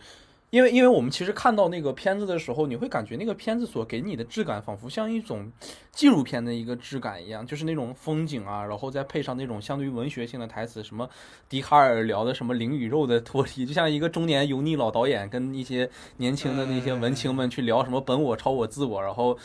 [0.51, 5.51] 因为，因为我们其实看到那个片子的时候，你会感觉那个片子所给你的质感，仿佛像一种
[5.90, 11.10] 纪录片的一个质感一样，就是那种风景啊，然后再配上那种相对于文学性的台词，什么
[11.48, 19.36] 笛卡尔聊的什么灵与肉的脱离，就像一个中年油腻老导演跟一些年轻的那些文青们去聊什么本我、超我、自我，然后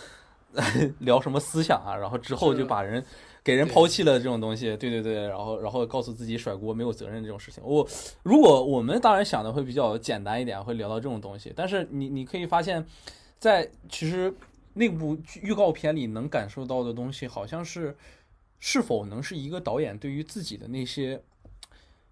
[0.99, 3.03] 聊什么思想啊，然后之后就把人。
[3.41, 7.87] 给人抛弃了这种东西，对对对，然后然后告诉自己甩锅没有责任这种事情，我
[8.21, 12.85] 如果我们当然想的会比较简单一点，会聊到这种东西，但是你你可以发现，
[13.39, 14.31] 在其实
[14.73, 17.95] 那部预告片里能感受到的东西，好像是
[18.59, 21.19] 是否能是一个导演对于自己的那些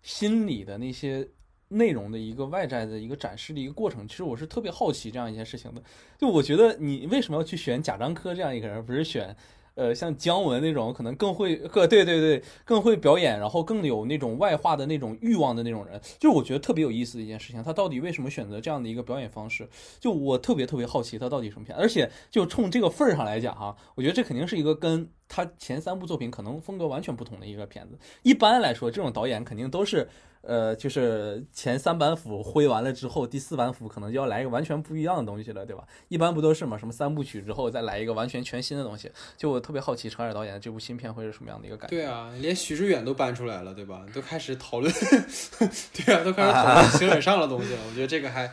[0.02, 1.28] 心理的那些
[1.70, 4.08] 内容的一个外在的一个展示的一个过程。
[4.08, 5.82] 其实我是特别好奇这样一件事情的，
[6.18, 9.36] 就我觉得你为什么要去选贾樟柯这样一个人，不是选？
[9.76, 17.62] 呃，像姜文那种可能更会，更对对对，更会表演，然后更有那种外化的那种欲望的那种人，就是我觉得特别有意思的一件事情。
[17.62, 19.70] 他到底为什么选择这样的一个表演方式？
[20.00, 21.78] 就我特别特别好奇他到底什么片。
[21.78, 28.00] 而且就冲这个份儿上来讲哈，我觉得这肯定是一个跟他前三部作品可能风格完全不同的一个片子。
[28.24, 30.10] 一般来说，这种导演肯定都是。
[30.48, 35.86] 呃，就是前三板斧挥完了之后，第四板斧可能就要来一个完全不一样的东西了，对吧？
[36.08, 36.78] 一般不都是嘛？
[36.78, 39.12] 什么三部曲之后再来一个完全全新的东西？
[39.36, 41.98] 就我特别好奇程耳导演的这部新片会是什么样的一个感觉？
[41.98, 44.06] 对啊，连许志远都搬出来了，对吧？
[44.14, 44.90] 都开始讨论，
[45.92, 47.80] 对啊，都开始讨论情感上的东西了。
[47.90, 48.50] 我觉得这个还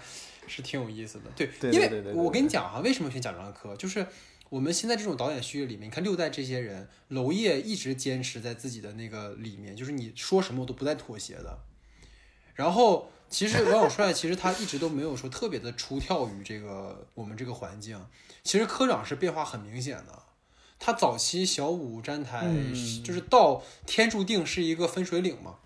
[0.49, 1.31] 是挺有意思的。
[1.37, 3.77] 对，对因为我跟你讲啊，为什么选贾樟柯？
[3.77, 4.05] 就是
[4.51, 11.57] 我们现在这种导演序列里面，你看六代这些人，娄烨一直坚持在自己的那个里面，就是你说什么我都不带妥协的。
[12.55, 18.01] 然后，其实王小帅其实他一直都没有说特别的出跳于这个我们这个环境。
[18.43, 20.23] 其实科长是变化很明显的。
[20.79, 25.57] 他早期小五站台、嗯就是到天注定是一个分水岭嘛。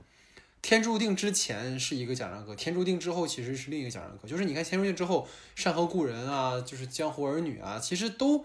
[0.60, 4.28] 天注定之前是一个贾樟柯，天注定之后其实是另一个贾樟柯。
[4.28, 5.26] 就是你看天注定之后，
[5.60, 8.44] 《山河故人》啊，就是《江湖儿女》啊，其实都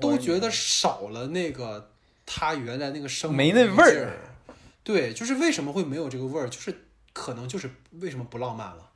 [0.00, 1.90] 都觉得少了那个
[2.26, 4.18] 他原来那个生没那味儿。
[4.84, 7.70] 对，就是为什么会没有这个味儿，就是可能就是
[8.00, 8.88] 为什么不浪漫了，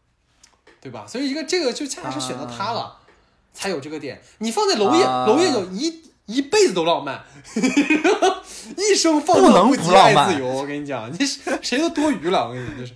[0.80, 1.06] 对吧？
[1.06, 2.98] 所以一个这个就恰恰是选择他了，
[3.52, 4.22] 才有这个点。
[4.38, 7.24] 你放在娄烨，啊娄烨就一一辈子都浪漫，
[8.76, 10.46] 一生放不能荡羁爱不浪漫自由。
[10.46, 12.92] 我跟你讲，你谁谁都多余了，我跟你就是。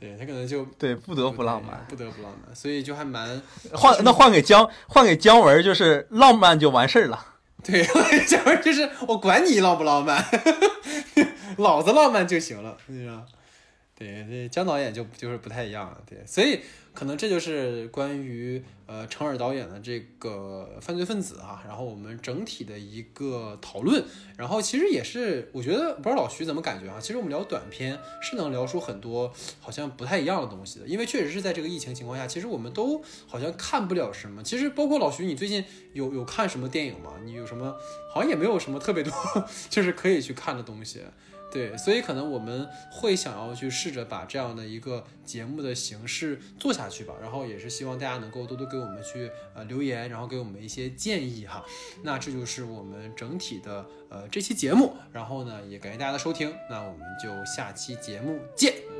[0.00, 1.84] 对他可能就对，不得不浪漫。
[1.88, 7.26] 不得不浪漫，所以就还蛮换那换给姜换给姜文，就是浪漫就完事儿了。
[7.64, 7.84] 对，
[8.24, 10.24] 姜文就是我管你浪不浪漫，
[11.58, 13.24] 老子浪漫就行了，是吧？
[13.98, 16.60] 对，这姜导演就就是不太一样了，对，所以
[16.94, 24.04] 可能这就是关于呃程耳导演的这个犯罪分子啊，然后我们整体的一个讨论，
[24.36, 37.14] 然后其实也是我觉得不知道老徐怎么感觉啊，其实我们聊短片是能聊出很多好像不太一样的东西的，因为确实是在这个疫情情况下，其实我们都好像看不了什么，其实包括老徐，你最近有有看什么电影吗？
[37.24, 37.76] 你有什么
[38.14, 39.12] 好像也没有什么特别多
[39.68, 41.00] 就是可以去看的东西。
[41.50, 51.64] 对，所以可能我们会想要去试着把这样的一个节目的形式做下去吧，然后也是希望大家能够多多给我们去呃留言，然后给我们一些建议哈。
[52.02, 58.97] 那这就是我们整体的呃这期节目，然后呢也感谢大家的收听，那我们就下期节目见。